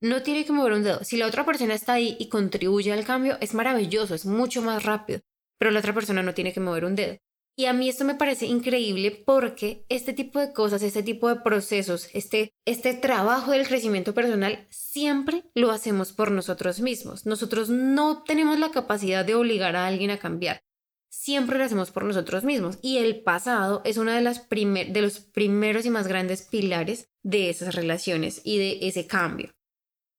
No 0.00 0.22
tiene 0.22 0.44
que 0.44 0.52
mover 0.52 0.74
un 0.74 0.84
dedo. 0.84 1.02
Si 1.02 1.16
la 1.16 1.26
otra 1.26 1.44
persona 1.44 1.74
está 1.74 1.94
ahí 1.94 2.16
y 2.20 2.28
contribuye 2.28 2.92
al 2.92 3.04
cambio, 3.04 3.36
es 3.40 3.52
maravilloso, 3.52 4.14
es 4.14 4.26
mucho 4.26 4.62
más 4.62 4.84
rápido. 4.84 5.22
Pero 5.58 5.72
la 5.72 5.80
otra 5.80 5.92
persona 5.92 6.22
no 6.22 6.34
tiene 6.34 6.52
que 6.52 6.60
mover 6.60 6.84
un 6.84 6.94
dedo. 6.94 7.18
Y 7.58 7.64
a 7.64 7.72
mí 7.72 7.88
esto 7.88 8.04
me 8.04 8.14
parece 8.14 8.44
increíble 8.44 9.10
porque 9.24 9.86
este 9.88 10.12
tipo 10.12 10.38
de 10.38 10.52
cosas, 10.52 10.82
este 10.82 11.02
tipo 11.02 11.30
de 11.30 11.36
procesos, 11.36 12.10
este, 12.12 12.52
este 12.66 12.92
trabajo 12.92 13.52
del 13.52 13.66
crecimiento 13.66 14.12
personal, 14.12 14.66
siempre 14.68 15.44
lo 15.54 15.70
hacemos 15.70 16.12
por 16.12 16.30
nosotros 16.30 16.80
mismos. 16.80 17.24
Nosotros 17.24 17.70
no 17.70 18.24
tenemos 18.24 18.58
la 18.58 18.72
capacidad 18.72 19.24
de 19.24 19.34
obligar 19.34 19.74
a 19.74 19.86
alguien 19.86 20.10
a 20.10 20.18
cambiar. 20.18 20.60
Siempre 21.08 21.56
lo 21.56 21.64
hacemos 21.64 21.90
por 21.90 22.04
nosotros 22.04 22.44
mismos. 22.44 22.78
Y 22.82 22.98
el 22.98 23.22
pasado 23.22 23.80
es 23.86 23.96
uno 23.96 24.12
de, 24.12 24.20
los 24.20 25.20
primeros 25.20 25.86
y 25.86 25.90
más 25.90 26.06
grandes 26.08 26.42
pilares 26.42 27.08
de 27.22 27.48
esas 27.48 27.74
relaciones 27.74 28.42
y 28.44 28.58
de 28.58 28.86
ese 28.86 29.06
cambio. 29.06 29.54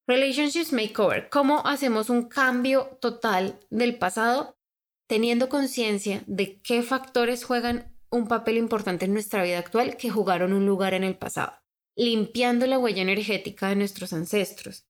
Relationships 0.08 0.74
Makeover. 0.74 1.30
¿Cómo 1.30 1.68
hacemos 1.68 2.10
un 2.10 2.30
cambio 2.30 2.98
total 3.00 3.60
del 3.70 4.00
pasado 4.00 4.57
teniendo 5.08 5.50
conciencia 5.50 6.24
de 6.28 6.62
qué 6.62 6.84
factores 6.84 7.44
juegan 7.44 7.98
un 8.10 8.28
papel 8.28 8.58
importante 8.58 9.06
en 9.06 9.14
nuestra 9.14 9.44
vida 9.44 9.58
actual 9.58 9.98
que 9.98 10.10
jugaron 10.10 10.54
un 10.54 10.66
lugar 10.66 10.94
en 10.94 11.04
el 11.04 11.18
pasado? 11.18 11.54
Limpiando 11.96 12.68
la 12.68 12.78
huella 12.78 13.02
energética 13.02 13.70
de 13.70 13.76
nuestros 13.76 14.14
ancestros. 14.14 14.86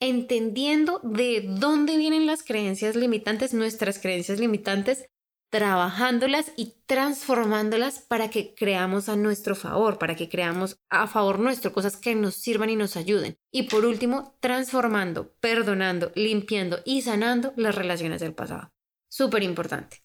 Entendiendo 0.00 1.00
de 1.02 1.44
dónde 1.58 1.96
vienen 1.96 2.26
las 2.26 2.42
creencias 2.42 2.94
limitantes, 2.94 3.54
nuestras 3.54 3.98
creencias 3.98 4.38
limitantes, 4.38 5.08
trabajándolas 5.54 6.50
y 6.56 6.74
transformándolas 6.86 8.00
para 8.00 8.28
que 8.28 8.56
creamos 8.56 9.08
a 9.08 9.14
nuestro 9.14 9.54
favor, 9.54 9.98
para 9.98 10.16
que 10.16 10.28
creamos 10.28 10.80
a 10.90 11.06
favor 11.06 11.38
nuestro, 11.38 11.72
cosas 11.72 11.96
que 11.96 12.16
nos 12.16 12.34
sirvan 12.34 12.70
y 12.70 12.76
nos 12.76 12.96
ayuden. 12.96 13.38
Y 13.52 13.64
por 13.64 13.84
último, 13.84 14.36
transformando, 14.40 15.32
perdonando, 15.38 16.10
limpiando 16.16 16.80
y 16.84 17.02
sanando 17.02 17.52
las 17.56 17.76
relaciones 17.76 18.20
del 18.20 18.34
pasado. 18.34 18.73
Súper 19.14 19.44
importante. 19.44 20.02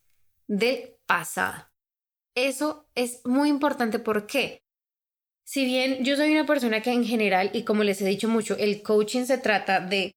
Del 0.48 0.98
pasado. 1.08 1.67
Eso 2.36 2.86
es 2.93 3.26
muy 3.26 3.50
importante 3.50 3.98
porque 3.98 4.62
si 5.43 5.65
bien 5.65 6.06
yo 6.06 6.15
soy 6.15 6.32
una 6.32 6.45
persona 6.45 6.84
que 6.84 6.93
en 6.93 7.04
general, 7.04 7.50
y 7.52 7.63
como 7.63 7.84
les 7.84 8.00
he 8.04 8.06
dicho 8.06 8.30
mucho, 8.30 8.56
el 8.58 8.84
coaching 8.84 9.24
se 9.26 9.39
trata 9.39 9.80
de 9.80 10.12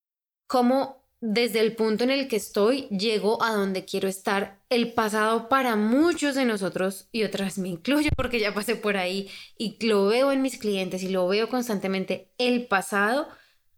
cómo 0.47 1.07
desde 1.21 1.61
el 1.61 1.75
punto 1.75 2.03
en 2.03 2.11
el 2.11 2.27
que 2.27 2.35
estoy, 2.35 2.83
llego 2.89 3.41
a 3.41 3.53
donde 3.53 3.83
quiero 3.83 4.07
estar. 4.07 4.59
El 4.69 4.93
pasado 4.93 5.49
para 5.49 5.75
muchos 5.75 6.35
de 6.35 6.45
nosotros, 6.45 7.07
y 7.11 7.23
otras 7.23 7.57
me 7.57 7.69
incluyo 7.69 8.11
porque 8.15 8.39
ya 8.39 8.53
pasé 8.53 8.75
por 8.75 8.95
ahí 8.95 9.27
y 9.57 9.83
lo 9.87 10.05
veo 10.05 10.31
en 10.31 10.43
mis 10.43 10.59
clientes 10.59 11.01
y 11.01 11.09
lo 11.09 11.27
veo 11.27 11.49
constantemente, 11.49 12.31
el 12.37 12.67
pasado 12.67 13.27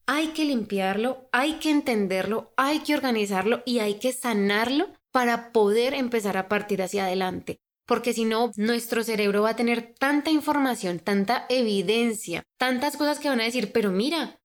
hay 0.07 0.33
que 0.33 0.43
limpiarlo, 0.43 1.29
hay 1.31 1.53
que 1.53 1.71
entenderlo, 1.71 2.53
hay 2.57 2.79
que 2.79 2.95
organizarlo 2.95 3.63
y 3.65 3.79
hay 3.79 3.93
que 3.93 4.11
sanarlo 4.11 4.89
para 5.15 5.53
poder 5.53 5.93
empezar 5.93 6.35
a 6.35 6.49
partir 6.49 6.81
hacia 6.81 7.05
adelante. 7.05 7.61
Porque 7.87 8.11
si 8.11 8.25
no, 8.25 8.51
nuestro 8.57 9.01
cerebro 9.01 9.43
va 9.43 9.51
a 9.51 9.55
tener 9.55 9.95
tanta 9.97 10.29
información, 10.29 10.99
tanta 10.99 11.45
evidencia, 11.47 12.43
tantas 12.59 12.97
cosas 12.97 13.19
que 13.19 13.29
van 13.29 13.39
a 13.39 13.45
decir, 13.45 13.71
pero 13.71 13.91
mira, 13.91 14.41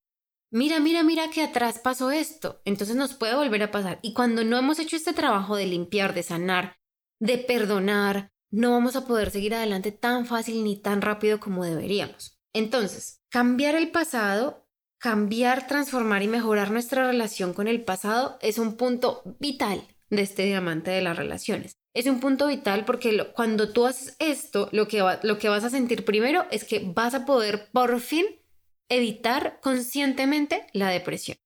mira, 0.52 0.78
mira, 0.78 1.02
mira 1.02 1.28
que 1.28 1.42
atrás 1.42 1.80
pasó 1.80 2.12
esto, 2.12 2.62
entonces 2.64 2.94
nos 2.94 3.14
puede 3.14 3.34
volver 3.34 3.64
a 3.64 3.72
pasar. 3.72 3.98
Y 4.02 4.14
cuando 4.14 4.44
no 4.44 4.56
hemos 4.56 4.78
hecho 4.78 4.94
este 4.94 5.12
trabajo 5.12 5.56
de 5.56 5.66
limpiar, 5.66 6.14
de 6.14 6.22
sanar, 6.22 6.76
de 7.18 7.38
perdonar, 7.38 8.30
no 8.52 8.70
vamos 8.70 8.94
a 8.94 9.08
poder 9.08 9.32
seguir 9.32 9.56
adelante 9.56 9.90
tan 9.90 10.24
fácil 10.24 10.62
ni 10.62 10.76
tan 10.76 11.02
rápido 11.02 11.40
como 11.40 11.64
deberíamos. 11.64 12.38
Entonces, 12.52 13.24
cambiar 13.28 13.74
el 13.74 13.90
pasado, 13.90 14.68
cambiar, 15.00 15.66
transformar 15.66 16.22
y 16.22 16.28
mejorar 16.28 16.70
nuestra 16.70 17.08
relación 17.08 17.54
con 17.54 17.66
el 17.66 17.82
pasado 17.82 18.38
es 18.40 18.56
un 18.56 18.76
punto 18.76 19.24
vital 19.40 19.82
de 20.10 20.22
este 20.22 20.44
diamante 20.44 20.90
de 20.90 21.02
las 21.02 21.16
relaciones. 21.16 21.78
Es 21.94 22.06
un 22.06 22.20
punto 22.20 22.46
vital 22.46 22.84
porque 22.84 23.32
cuando 23.34 23.72
tú 23.72 23.86
haces 23.86 24.16
esto, 24.18 24.68
lo 24.72 24.86
que, 24.86 25.02
lo 25.22 25.38
que 25.38 25.48
vas 25.48 25.64
a 25.64 25.70
sentir 25.70 26.04
primero 26.04 26.46
es 26.50 26.64
que 26.64 26.82
vas 26.84 27.14
a 27.14 27.24
poder 27.24 27.68
por 27.72 28.00
fin 28.00 28.26
evitar 28.88 29.60
conscientemente 29.60 30.66
la 30.72 30.90
depresión. 30.90 31.38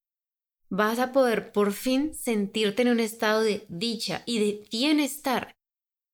Vas 0.70 0.98
a 0.98 1.12
poder 1.12 1.52
por 1.52 1.72
fin 1.72 2.14
sentirte 2.14 2.82
en 2.82 2.88
un 2.88 3.00
estado 3.00 3.42
de 3.42 3.64
dicha 3.68 4.22
y 4.26 4.38
de 4.40 4.66
bienestar. 4.70 5.56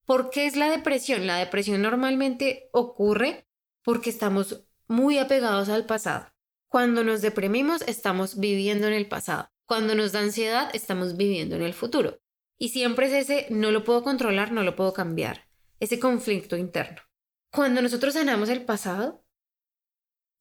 ¿Por 0.04 0.30
qué 0.30 0.46
es 0.46 0.56
la 0.56 0.68
depresión? 0.68 1.26
La 1.26 1.36
depresión 1.36 1.82
normalmente 1.82 2.68
ocurre 2.72 3.46
porque 3.82 4.10
estamos 4.10 4.64
muy 4.88 5.18
apegados 5.18 5.68
al 5.68 5.86
pasado. 5.86 6.26
Cuando 6.68 7.04
nos 7.04 7.22
deprimimos, 7.22 7.82
estamos 7.82 8.38
viviendo 8.38 8.86
en 8.86 8.92
el 8.92 9.06
pasado. 9.06 9.50
Cuando 9.66 9.94
nos 9.94 10.12
da 10.12 10.20
ansiedad, 10.20 10.68
estamos 10.74 11.16
viviendo 11.16 11.54
en 11.56 11.62
el 11.62 11.74
futuro. 11.74 12.20
Y 12.60 12.68
siempre 12.68 13.06
es 13.06 13.30
ese 13.30 13.46
no 13.48 13.70
lo 13.70 13.84
puedo 13.84 14.02
controlar, 14.02 14.52
no 14.52 14.62
lo 14.62 14.76
puedo 14.76 14.92
cambiar. 14.92 15.48
Ese 15.80 15.98
conflicto 15.98 16.58
interno. 16.58 17.00
Cuando 17.50 17.80
nosotros 17.80 18.12
sanamos 18.12 18.50
el 18.50 18.66
pasado, 18.66 19.24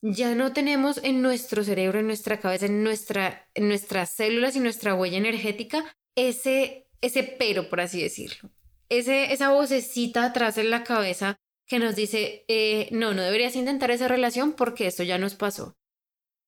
ya 0.01 0.36
no 0.36 0.51
tenemos 0.51 0.99
en 1.01 1.21
nuestro 1.21 1.63
cerebro, 1.63 1.99
en 1.99 2.08
nuestra 2.08 2.41
cabeza, 2.41 2.65
en, 2.65 2.84
nuestra, 2.84 3.47
en 3.53 3.69
nuestras 3.69 4.10
células 4.10 4.58
y 4.58 4.60
nuestra 4.60 4.95
huella 4.95 5.17
energética 5.17 5.95
ese, 6.13 6.89
ese 6.99 7.23
pero, 7.23 7.69
por 7.69 7.79
así 7.79 8.01
decirlo. 8.01 8.51
Ese, 8.89 9.32
esa 9.32 9.51
vocecita 9.51 10.25
atrás 10.25 10.58
en 10.58 10.71
la 10.71 10.84
cabeza 10.84 11.38
que 11.65 11.79
nos 11.79 11.95
dice, 11.95 12.43
eh, 12.49 12.89
no, 12.91 13.13
no 13.13 13.21
deberías 13.21 13.55
intentar 13.55 13.91
esa 13.91 14.10
relación 14.10 14.53
porque 14.53 14.88
esto 14.88 15.03
ya 15.03 15.17
nos 15.17 15.36
pasó. 15.36 15.77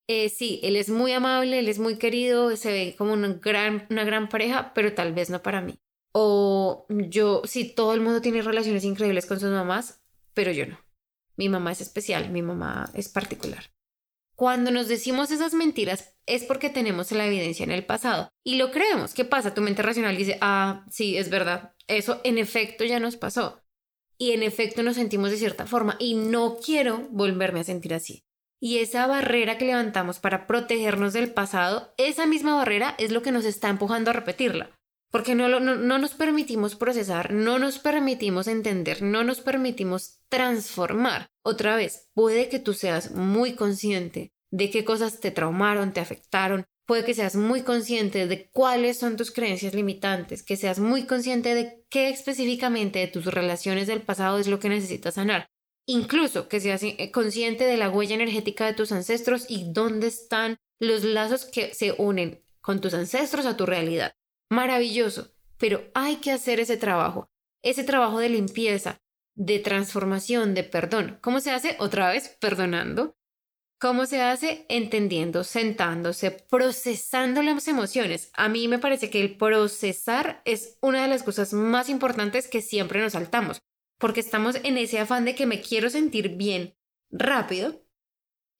Eh, 0.08 0.28
sí, 0.28 0.60
él 0.62 0.76
es 0.76 0.90
muy 0.90 1.12
amable, 1.12 1.58
él 1.58 1.68
es 1.68 1.78
muy 1.78 1.96
querido, 1.96 2.56
se 2.56 2.72
ve 2.72 2.94
como 2.98 3.12
una 3.12 3.28
gran, 3.28 3.86
una 3.90 4.04
gran 4.04 4.28
pareja, 4.28 4.72
pero 4.74 4.94
tal 4.94 5.12
vez 5.12 5.30
no 5.30 5.42
para 5.42 5.60
mí. 5.60 5.78
O 6.12 6.86
yo, 6.88 7.42
sí, 7.44 7.64
todo 7.64 7.94
el 7.94 8.00
mundo 8.00 8.20
tiene 8.20 8.42
relaciones 8.42 8.84
increíbles 8.84 9.26
con 9.26 9.40
sus 9.40 9.50
mamás, 9.50 10.02
pero 10.34 10.52
yo 10.52 10.66
no. 10.66 10.78
Mi 11.36 11.48
mamá 11.48 11.72
es 11.72 11.80
especial, 11.80 12.30
mi 12.30 12.42
mamá 12.42 12.90
es 12.94 13.08
particular. 13.08 13.72
Cuando 14.34 14.70
nos 14.70 14.88
decimos 14.88 15.30
esas 15.30 15.54
mentiras 15.54 16.14
es 16.26 16.44
porque 16.44 16.70
tenemos 16.70 17.12
la 17.12 17.26
evidencia 17.26 17.64
en 17.64 17.70
el 17.70 17.84
pasado 17.84 18.30
y 18.42 18.56
lo 18.56 18.70
creemos. 18.70 19.14
¿Qué 19.14 19.24
pasa? 19.24 19.54
Tu 19.54 19.60
mente 19.60 19.82
racional 19.82 20.16
dice, 20.16 20.38
ah, 20.40 20.84
sí, 20.90 21.16
es 21.16 21.30
verdad, 21.30 21.74
eso 21.86 22.20
en 22.24 22.38
efecto 22.38 22.84
ya 22.84 22.98
nos 22.98 23.16
pasó. 23.16 23.62
Y 24.18 24.32
en 24.32 24.42
efecto 24.42 24.82
nos 24.82 24.96
sentimos 24.96 25.30
de 25.30 25.36
cierta 25.36 25.66
forma 25.66 25.96
y 25.98 26.14
no 26.14 26.56
quiero 26.56 27.08
volverme 27.10 27.60
a 27.60 27.64
sentir 27.64 27.94
así. 27.94 28.24
Y 28.62 28.78
esa 28.78 29.06
barrera 29.08 29.58
que 29.58 29.66
levantamos 29.66 30.20
para 30.20 30.46
protegernos 30.46 31.12
del 31.12 31.32
pasado, 31.32 31.92
esa 31.96 32.26
misma 32.26 32.54
barrera 32.54 32.94
es 32.98 33.10
lo 33.10 33.20
que 33.20 33.32
nos 33.32 33.44
está 33.44 33.68
empujando 33.68 34.10
a 34.10 34.14
repetirla 34.14 34.70
porque 35.12 35.34
no, 35.34 35.60
no, 35.60 35.98
nos 35.98 36.14
permitimos 36.14 36.74
procesar, 36.74 37.34
no 37.34 37.58
nos 37.58 37.78
permitimos 37.78 38.48
entender, 38.48 39.02
no 39.02 39.22
nos 39.22 39.42
permitimos 39.42 40.20
transformar. 40.30 41.28
Otra 41.44 41.76
vez, 41.76 42.08
puede 42.14 42.48
que 42.48 42.58
tú 42.58 42.72
seas 42.72 43.12
muy 43.12 43.52
consciente 43.52 44.32
de 44.50 44.70
qué 44.70 44.86
cosas 44.86 45.20
te 45.20 45.30
traumaron, 45.30 45.92
te 45.92 46.00
afectaron, 46.00 46.64
puede 46.86 47.04
que 47.04 47.12
seas 47.12 47.36
muy 47.36 47.60
consciente 47.60 48.26
de 48.26 48.48
cuáles 48.52 48.98
son 48.98 49.18
tus 49.18 49.30
creencias 49.30 49.74
limitantes, 49.74 50.42
que 50.42 50.56
seas 50.56 50.78
muy 50.78 51.04
consciente 51.04 51.54
de 51.54 51.84
qué 51.90 52.08
específicamente 52.08 52.98
de 52.98 53.08
tus 53.08 53.26
relaciones 53.26 53.86
del 53.88 54.00
pasado 54.00 54.38
es 54.38 54.46
lo 54.48 54.60
que 54.60 54.70
necesitas 54.70 55.14
sanar. 55.14 55.46
Incluso 55.86 56.48
que 56.48 56.60
seas 56.60 56.82
eh, 56.82 57.10
consciente 57.12 57.64
de 57.64 57.76
la 57.76 57.90
huella 57.90 58.14
energética 58.14 58.66
de 58.66 58.74
tus 58.74 58.92
ancestros 58.92 59.46
y 59.48 59.72
dónde 59.72 60.06
están 60.06 60.56
los 60.80 61.04
lazos 61.04 61.44
que 61.44 61.74
se 61.74 61.94
unen 61.98 62.42
con 62.60 62.80
tus 62.80 62.94
ancestros 62.94 63.46
a 63.46 63.56
tu 63.56 63.66
realidad 63.66 64.14
maravilloso, 64.52 65.32
pero 65.56 65.90
hay 65.94 66.16
que 66.16 66.30
hacer 66.30 66.60
ese 66.60 66.76
trabajo, 66.76 67.30
ese 67.62 67.84
trabajo 67.84 68.20
de 68.20 68.28
limpieza, 68.28 69.00
de 69.34 69.58
transformación, 69.58 70.54
de 70.54 70.62
perdón. 70.62 71.18
¿Cómo 71.22 71.40
se 71.40 71.50
hace? 71.50 71.76
Otra 71.80 72.10
vez, 72.10 72.36
perdonando. 72.38 73.16
¿Cómo 73.80 74.06
se 74.06 74.20
hace? 74.20 74.66
Entendiendo, 74.68 75.42
sentándose, 75.42 76.30
procesando 76.30 77.42
las 77.42 77.66
emociones. 77.66 78.30
A 78.34 78.48
mí 78.48 78.68
me 78.68 78.78
parece 78.78 79.10
que 79.10 79.20
el 79.20 79.36
procesar 79.36 80.42
es 80.44 80.78
una 80.82 81.02
de 81.02 81.08
las 81.08 81.22
cosas 81.22 81.52
más 81.52 81.88
importantes 81.88 82.46
que 82.46 82.60
siempre 82.60 83.00
nos 83.00 83.14
saltamos, 83.14 83.62
porque 84.02 84.18
estamos 84.18 84.56
en 84.64 84.78
ese 84.78 84.98
afán 84.98 85.24
de 85.24 85.36
que 85.36 85.46
me 85.46 85.60
quiero 85.60 85.88
sentir 85.88 86.30
bien 86.30 86.74
rápido, 87.12 87.86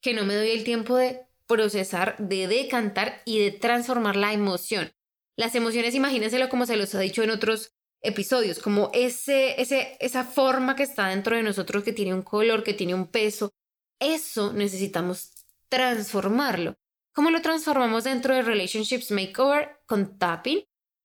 que 0.01 0.15
no 0.15 0.25
me 0.25 0.37
doy 0.37 0.51
el 0.51 0.63
tiempo 0.63 0.97
de 0.97 1.27
procesar, 1.49 2.15
de 2.19 2.47
decantar 2.47 3.23
y 3.25 3.41
de 3.41 3.51
transformar 3.51 4.15
la 4.15 4.33
emoción. 4.33 4.93
Las 5.35 5.57
emociones, 5.57 5.97
imagínenselo 5.97 6.49
como 6.49 6.65
se 6.65 6.77
los 6.77 6.95
ha 6.95 7.01
dicho 7.01 7.25
en 7.25 7.31
otros 7.31 7.75
episodios, 8.03 8.61
como 8.61 8.93
ese, 8.95 9.61
ese, 9.61 9.97
esa 9.99 10.23
forma 10.23 10.77
que 10.77 10.85
está 10.85 11.09
dentro 11.09 11.35
de 11.35 11.43
nosotros, 11.43 11.83
que 11.83 11.93
tiene 11.93 12.15
un 12.15 12.23
color, 12.23 12.63
que 12.63 12.75
tiene 12.75 12.95
un 12.95 13.09
peso. 13.09 13.53
Eso 13.99 14.53
necesitamos 14.53 15.33
transformarlo. 15.69 16.77
¿Cómo 17.13 17.33
lo 17.33 17.43
transformamos 17.43 18.05
dentro 18.05 18.33
de 18.33 18.43
Relationships 18.43 19.11
Makeover? 19.11 19.81
Con 19.87 20.21
tapping. 20.21 20.63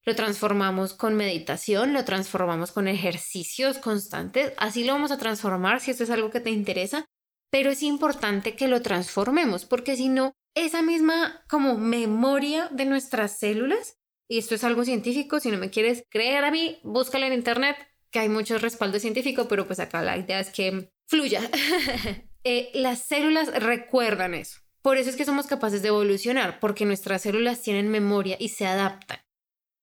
Lo 0.07 0.15
transformamos 0.15 0.93
con 0.93 1.15
meditación, 1.15 1.91
lo 1.91 2.05
transformamos 2.05 2.71
con 2.71 2.87
ejercicios 2.87 3.77
constantes. 3.77 4.53
Así 4.55 4.85
lo 4.85 4.93
vamos 4.93 5.11
a 5.11 5.17
transformar 5.17 5.81
si 5.81 5.91
esto 5.91 6.05
es 6.05 6.09
algo 6.09 6.29
que 6.29 6.39
te 6.39 6.49
interesa. 6.49 7.03
Pero 7.51 7.71
es 7.71 7.83
importante 7.83 8.55
que 8.55 8.69
lo 8.69 8.81
transformemos 8.81 9.65
porque 9.65 9.97
si 9.97 10.07
no, 10.07 10.31
esa 10.55 10.81
misma 10.81 11.43
como 11.49 11.77
memoria 11.77 12.69
de 12.71 12.85
nuestras 12.85 13.37
células 13.37 13.97
y 14.29 14.37
esto 14.37 14.55
es 14.55 14.63
algo 14.63 14.85
científico, 14.85 15.41
si 15.41 15.51
no 15.51 15.57
me 15.57 15.71
quieres 15.71 16.05
creer 16.09 16.45
a 16.45 16.51
mí, 16.51 16.79
búscalo 16.83 17.25
en 17.25 17.33
internet, 17.33 17.75
que 18.09 18.19
hay 18.19 18.29
mucho 18.29 18.57
respaldo 18.59 19.01
científico, 19.01 19.49
pero 19.49 19.67
pues 19.67 19.81
acá 19.81 20.01
la 20.01 20.17
idea 20.17 20.39
es 20.39 20.51
que 20.51 20.89
fluya. 21.07 21.41
Eh, 22.49 22.71
las 22.75 23.01
células 23.01 23.53
recuerdan 23.61 24.33
eso. 24.33 24.61
Por 24.81 24.95
eso 24.95 25.09
es 25.09 25.17
que 25.17 25.25
somos 25.25 25.47
capaces 25.47 25.81
de 25.81 25.89
evolucionar, 25.89 26.61
porque 26.61 26.85
nuestras 26.85 27.23
células 27.23 27.61
tienen 27.61 27.89
memoria 27.89 28.37
y 28.39 28.49
se 28.49 28.65
adaptan. 28.65 29.19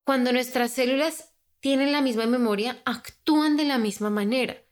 Cuando 0.05 0.33
nuestras 0.33 0.73
células 0.73 1.35
tienen 1.61 1.93
la 1.93 2.03
misma 2.03 2.27
memoria, 2.27 2.83
actúan 2.85 3.57
de 3.57 3.65
la 3.65 3.79
misma 3.79 4.11
manera. 4.11 4.63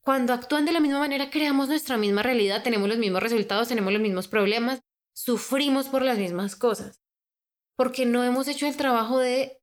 Cuando 0.00 0.32
actúan 0.32 0.64
de 0.64 0.72
la 0.72 0.80
misma 0.80 0.98
manera, 0.98 1.30
creamos 1.30 1.68
nuestra 1.68 1.96
misma 1.96 2.24
realidad, 2.24 2.64
tenemos 2.64 2.88
los 2.88 2.98
mismos 2.98 3.22
resultados, 3.22 3.68
tenemos 3.68 3.92
los 3.92 4.02
mismos 4.02 4.26
problemas, 4.26 4.80
sufrimos 5.12 5.88
por 5.88 6.02
las 6.02 6.18
mismas 6.18 6.56
cosas, 6.56 7.00
porque 7.76 8.04
no 8.04 8.24
hemos 8.24 8.48
hecho 8.48 8.66
el 8.66 8.76
trabajo 8.76 9.18
de 9.20 9.60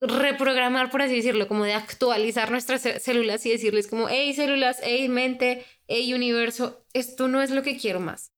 reprogramar, 0.00 0.90
por 0.90 1.02
así 1.02 1.16
decirlo, 1.16 1.46
como 1.46 1.64
de 1.64 1.74
actualizar 1.74 2.50
nuestras 2.50 2.80
células 3.02 3.44
y 3.44 3.50
decirles 3.50 3.86
como, 3.86 4.08
hey 4.08 4.32
células, 4.32 4.78
hey 4.82 5.08
mente, 5.10 5.66
hey 5.88 6.14
universo, 6.14 6.86
esto 6.94 7.28
no 7.28 7.42
es 7.42 7.50
lo 7.50 7.62
que 7.62 7.76
quiero 7.76 8.00
más. 8.00 8.32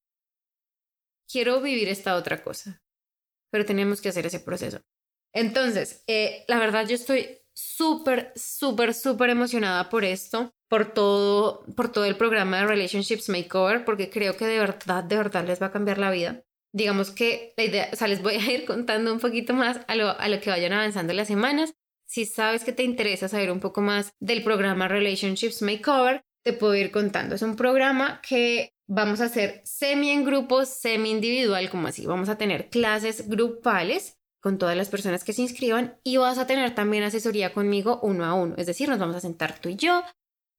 Quiero 1.31 1.61
vivir 1.61 1.89
esta 1.89 2.17
otra 2.17 2.43
cosa. 2.43 2.83
Pero 3.51 3.65
tenemos 3.65 4.01
que 4.01 4.09
hacer 4.09 4.27
ese 4.27 4.41
proceso. 4.41 4.81
Entonces, 5.35 6.05
eh, 6.07 6.45
la 6.49 6.59
verdad 6.59 6.87
yo 6.87 6.95
estoy 6.95 7.39
súper, 7.55 8.33
súper, 8.35 8.95
súper 8.95 9.31
emocionada 9.31 9.89
por 9.89 10.05
esto, 10.05 10.53
por 10.69 10.93
todo, 10.93 11.65
por 11.77 11.93
todo 11.93 12.05
el 12.05 12.17
programa 12.17 12.59
de 12.59 12.67
Relationships 12.67 13.29
Makeover, 13.29 13.85
porque 13.85 14.11
creo 14.11 14.37
que 14.37 14.47
de 14.47 14.59
verdad, 14.59 15.05
de 15.05 15.17
verdad 15.17 15.47
les 15.47 15.61
va 15.61 15.67
a 15.67 15.73
cambiar 15.73 15.99
la 15.99 16.11
vida 16.11 16.45
digamos 16.73 17.11
que 17.11 17.53
la 17.57 17.65
idea, 17.65 17.89
o 17.93 17.97
sea, 17.97 18.09
les 18.09 18.23
voy 18.23 18.35
a 18.35 18.53
ir 18.53 18.65
contando 18.65 19.13
un 19.13 19.21
poquito 19.21 19.55
más 19.55 19.81
a 19.87 19.95
lo, 19.95 20.09
a 20.09 20.29
lo 20.29 20.41
que 20.41 20.51
vayan 20.51 20.73
avanzando 20.73 21.13
las 21.13 21.29
semanas. 21.29 21.75
Si 22.07 22.25
sabes 22.25 22.65
que 22.65 22.73
te 22.73 22.83
interesa 22.83 23.29
saber 23.29 23.51
un 23.51 23.61
poco 23.61 23.81
más 23.81 24.13
del 24.21 24.43
programa 24.43 24.89
Relationships 24.89 25.63
Makeover, 25.63 26.23
te 26.45 26.53
puedo 26.53 26.75
ir 26.75 26.91
contando. 26.91 27.35
Es 27.35 27.43
un 27.43 27.57
programa 27.57 28.21
que 28.27 28.75
vamos 28.87 29.21
a 29.21 29.27
hacer 29.27 29.63
semi 29.65 30.11
en 30.11 30.25
grupos, 30.25 30.69
semi 30.69 31.11
individual, 31.11 31.71
como 31.71 31.89
así. 31.89 32.05
Vamos 32.05 32.29
a 32.29 32.37
tener 32.37 32.69
clases 32.69 33.29
grupales 33.29 34.19
con 34.43 34.59
todas 34.59 34.77
las 34.77 34.91
personas 34.91 35.25
que 35.25 35.33
se 35.33 35.41
inscriban 35.41 35.99
y 36.05 36.19
vas 36.19 36.37
a 36.37 36.47
tener 36.47 36.75
también 36.75 37.05
asesoría 37.05 37.55
conmigo 37.55 38.01
uno 38.03 38.27
a 38.27 38.35
uno. 38.35 38.55
Es 38.59 38.67
decir, 38.67 38.91
nos 38.91 38.99
vamos 38.99 39.17
a 39.17 39.21
sentar 39.21 39.59
tú 39.59 39.71
y 39.71 39.77
yo 39.77 40.03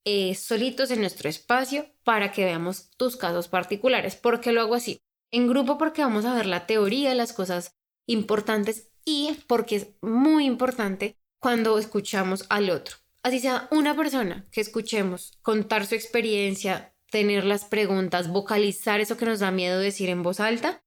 eh, 0.05 0.33
solitos 0.33 0.89
en 0.89 1.01
nuestro 1.01 1.29
espacio 1.29 1.85
para 2.03 2.31
que 2.31 2.45
veamos 2.45 2.89
tus 2.97 3.17
casos 3.17 3.47
particulares. 3.47 4.15
¿Por 4.15 4.41
qué 4.41 4.51
lo 4.51 4.61
hago 4.61 4.73
así? 4.73 5.03
en 5.33 5.47
grupo 5.47 5.79
porque 5.79 6.03
vamos 6.03 6.25
a 6.25 6.35
ver 6.35 6.45
la 6.45 6.67
teoría, 6.67 7.15
las 7.15 7.33
cosas 7.33 7.75
importantes 8.05 8.91
y 9.03 9.35
porque 9.47 9.75
es 9.75 9.87
muy 10.01 10.45
importante 10.45 11.17
cuando 11.39 11.77
escuchamos 11.79 12.45
al 12.49 12.69
otro. 12.69 12.97
Así 13.23 13.39
sea 13.39 13.67
una 13.71 13.95
persona 13.95 14.47
que 14.51 14.61
escuchemos 14.61 15.31
contar 15.41 15.87
su 15.87 15.95
experiencia, 15.95 16.93
tener 17.09 17.45
las 17.45 17.65
preguntas, 17.65 18.27
vocalizar 18.27 18.99
eso 18.99 19.17
que 19.17 19.25
nos 19.25 19.39
da 19.39 19.49
miedo 19.49 19.79
decir 19.79 20.09
en 20.09 20.21
voz 20.21 20.39
alta, 20.39 20.82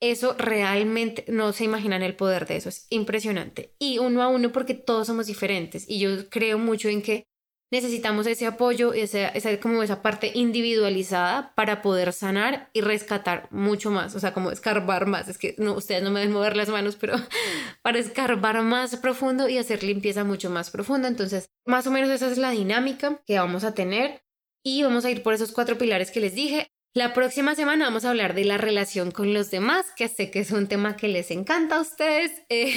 eso 0.00 0.34
realmente 0.38 1.24
no 1.28 1.52
se 1.52 1.64
imaginan 1.64 2.02
el 2.02 2.14
poder 2.14 2.46
de 2.46 2.56
eso, 2.56 2.68
es 2.68 2.86
impresionante. 2.90 3.74
Y 3.78 3.98
uno 3.98 4.22
a 4.22 4.28
uno 4.28 4.52
porque 4.52 4.74
todos 4.74 5.06
somos 5.06 5.26
diferentes 5.26 5.84
y 5.88 5.98
yo 5.98 6.28
creo 6.30 6.58
mucho 6.58 6.88
en 6.88 7.02
que 7.02 7.26
necesitamos 7.70 8.26
ese 8.26 8.46
apoyo, 8.46 8.94
esa, 8.94 9.28
esa, 9.28 9.58
como 9.60 9.82
esa 9.82 10.00
parte 10.00 10.30
individualizada 10.34 11.52
para 11.54 11.82
poder 11.82 12.12
sanar 12.12 12.70
y 12.72 12.80
rescatar 12.80 13.48
mucho 13.50 13.90
más, 13.90 14.14
o 14.14 14.20
sea, 14.20 14.32
como 14.32 14.50
escarbar 14.50 15.06
más, 15.06 15.28
es 15.28 15.38
que 15.38 15.54
no, 15.58 15.74
ustedes 15.74 16.02
no 16.02 16.10
me 16.10 16.20
ven 16.20 16.32
mover 16.32 16.56
las 16.56 16.70
manos, 16.70 16.96
pero 16.96 17.14
para 17.82 17.98
escarbar 17.98 18.62
más 18.62 18.96
profundo 18.96 19.48
y 19.48 19.58
hacer 19.58 19.82
limpieza 19.82 20.24
mucho 20.24 20.50
más 20.50 20.70
profunda. 20.70 21.08
Entonces, 21.08 21.50
más 21.66 21.86
o 21.86 21.90
menos 21.90 22.10
esa 22.10 22.30
es 22.30 22.38
la 22.38 22.50
dinámica 22.50 23.22
que 23.26 23.38
vamos 23.38 23.64
a 23.64 23.74
tener 23.74 24.22
y 24.64 24.82
vamos 24.82 25.04
a 25.04 25.10
ir 25.10 25.22
por 25.22 25.34
esos 25.34 25.52
cuatro 25.52 25.76
pilares 25.78 26.10
que 26.10 26.20
les 26.20 26.34
dije. 26.34 26.70
La 26.94 27.12
próxima 27.12 27.54
semana 27.54 27.84
vamos 27.84 28.04
a 28.04 28.10
hablar 28.10 28.34
de 28.34 28.44
la 28.44 28.56
relación 28.56 29.10
con 29.10 29.34
los 29.34 29.50
demás, 29.50 29.86
que 29.94 30.08
sé 30.08 30.30
que 30.30 30.40
es 30.40 30.50
un 30.50 30.68
tema 30.68 30.96
que 30.96 31.06
les 31.06 31.30
encanta 31.30 31.76
a 31.76 31.80
ustedes, 31.80 32.32
eh, 32.48 32.74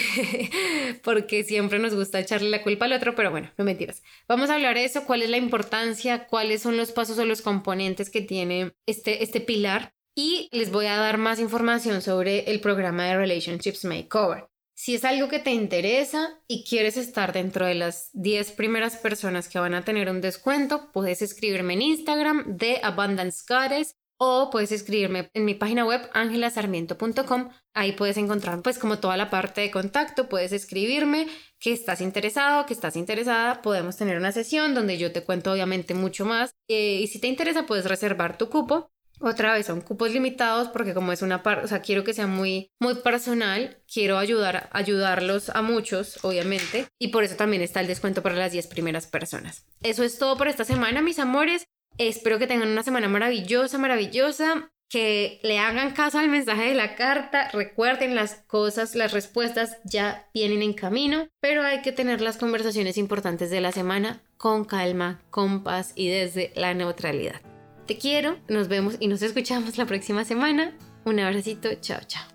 porque 1.04 1.44
siempre 1.44 1.80
nos 1.80 1.96
gusta 1.96 2.20
echarle 2.20 2.50
la 2.50 2.62
culpa 2.62 2.86
al 2.86 2.94
otro, 2.94 3.16
pero 3.16 3.32
bueno, 3.32 3.52
no 3.58 3.64
mentiras. 3.64 4.04
Vamos 4.28 4.50
a 4.50 4.56
hablar 4.56 4.76
de 4.76 4.84
eso, 4.84 5.06
cuál 5.06 5.22
es 5.22 5.30
la 5.30 5.38
importancia, 5.38 6.28
cuáles 6.28 6.62
son 6.62 6.76
los 6.76 6.92
pasos 6.92 7.18
o 7.20 7.26
los 7.26 7.42
componentes 7.42 8.10
que 8.10 8.22
tiene 8.22 8.74
este, 8.86 9.24
este 9.24 9.40
pilar 9.40 9.94
y 10.14 10.50
les 10.52 10.72
voy 10.72 10.88
a 10.88 10.98
dar 10.98 11.18
más 11.18 11.40
información 11.40 12.02
sobre 12.02 12.52
el 12.52 12.60
programa 12.60 13.06
de 13.06 13.16
Relationships 13.16 13.86
Makeover. 13.86 14.48
Si 14.74 14.96
es 14.96 15.06
algo 15.06 15.30
que 15.30 15.40
te 15.40 15.52
interesa 15.52 16.42
y 16.48 16.66
quieres 16.68 16.98
estar 16.98 17.34
dentro 17.34 17.66
de 17.66 17.76
las 17.76 18.10
10 18.14 18.52
primeras 18.54 18.98
personas 18.98 19.48
que 19.48 19.60
van 19.60 19.76
a 19.76 19.84
tener 19.84 20.10
un 20.10 20.22
descuento, 20.22 20.92
puedes 20.92 21.22
escribirme 21.22 21.74
en 21.74 21.84
Instagram 21.84 22.58
de 22.58 22.80
Abundance 22.84 23.44
Goddess 23.48 23.96
o 24.24 24.52
puedes 24.52 24.72
escribirme 24.72 25.32
en 25.34 25.46
mi 25.46 25.56
página 25.56 25.84
web 25.84 26.08
angelasarmiento.com. 26.14 27.50
Ahí 27.74 27.94
puedes 27.94 28.18
encontrar 28.18 28.62
pues 28.62 28.78
como 28.78 29.00
toda 29.00 29.18
la 29.18 29.32
parte 29.32 29.62
de 29.62 29.72
contacto, 29.72 30.30
puedes 30.30 30.52
escribirme 30.52 31.28
que 31.60 31.74
estás 31.74 32.02
interesado, 32.02 32.68
que 32.68 32.74
estás 32.76 32.96
interesada, 32.98 33.64
podemos 33.64 33.98
tener 33.98 34.18
una 34.18 34.32
sesión 34.32 34.76
donde 34.76 35.00
yo 35.00 35.12
te 35.12 35.24
cuento 35.24 35.52
obviamente 35.52 35.96
mucho 35.96 36.24
más 36.24 36.54
eh, 36.68 37.00
y 37.02 37.08
si 37.08 37.18
te 37.20 37.26
interesa 37.26 37.66
puedes 37.66 37.86
reservar 37.86 38.38
tu 38.38 38.48
cupo. 38.50 38.92
Otra 39.22 39.54
vez 39.56 39.66
son 39.66 39.82
cupos 39.82 40.12
limitados 40.12 40.68
porque 40.68 40.94
como 40.94 41.12
es 41.12 41.24
una 41.24 41.42
parte, 41.42 41.66
o 41.66 41.68
sea, 41.68 41.82
quiero 41.82 42.04
que 42.04 42.14
sea 42.14 42.28
muy 42.28 42.70
muy 42.80 42.96
personal, 42.96 43.82
quiero 43.92 44.20
ayudar 44.20 44.70
ayudarlos 44.72 45.50
a 45.50 45.64
muchos, 45.64 46.24
obviamente, 46.24 46.86
y 47.00 47.08
por 47.08 47.24
eso 47.24 47.36
también 47.36 47.64
está 47.64 47.82
el 47.82 47.88
descuento 47.88 48.22
para 48.22 48.36
las 48.36 48.52
10 48.52 48.68
primeras 48.68 49.08
personas. 49.08 49.66
Eso 49.82 50.04
es 50.04 50.20
todo 50.20 50.38
por 50.38 50.48
esta 50.48 50.64
semana, 50.64 51.02
mis 51.02 51.18
amores. 51.18 51.66
Espero 51.98 52.40
que 52.40 52.48
tengan 52.48 52.70
una 52.70 52.84
semana 52.84 53.08
maravillosa, 53.08 53.78
maravillosa, 53.78 54.72
que 54.90 55.40
le 55.44 55.58
hagan 55.58 55.92
caso 55.92 56.20
al 56.20 56.28
mensaje 56.28 56.64
de 56.70 56.76
la 56.76 56.96
carta. 56.96 57.50
Recuerden 57.54 58.14
las 58.14 58.36
cosas, 58.48 58.94
las 58.96 59.14
respuestas 59.14 59.78
ya 59.86 60.28
vienen 60.34 60.62
en 60.62 60.74
camino, 60.74 61.30
pero 61.40 61.64
hay 61.64 61.82
que 61.82 61.94
tener 61.94 62.20
las 62.22 62.38
conversaciones 62.38 62.98
importantes 62.98 63.50
de 63.50 63.62
la 63.62 63.72
semana 63.72 64.22
con 64.38 64.66
calma, 64.66 65.22
con 65.30 65.64
paz 65.64 65.94
y 65.96 66.10
desde 66.10 66.52
la 66.56 66.74
neutralidad. 66.74 67.42
Te 67.88 67.98
quiero, 67.98 68.38
nos 68.50 68.68
vemos 68.68 68.98
y 69.00 69.08
nos 69.08 69.22
escuchamos 69.22 69.78
la 69.78 69.86
próxima 69.86 70.26
semana. 70.26 70.78
Un 71.06 71.20
abracito, 71.20 71.70
chao, 71.76 72.00
chao. 72.06 72.31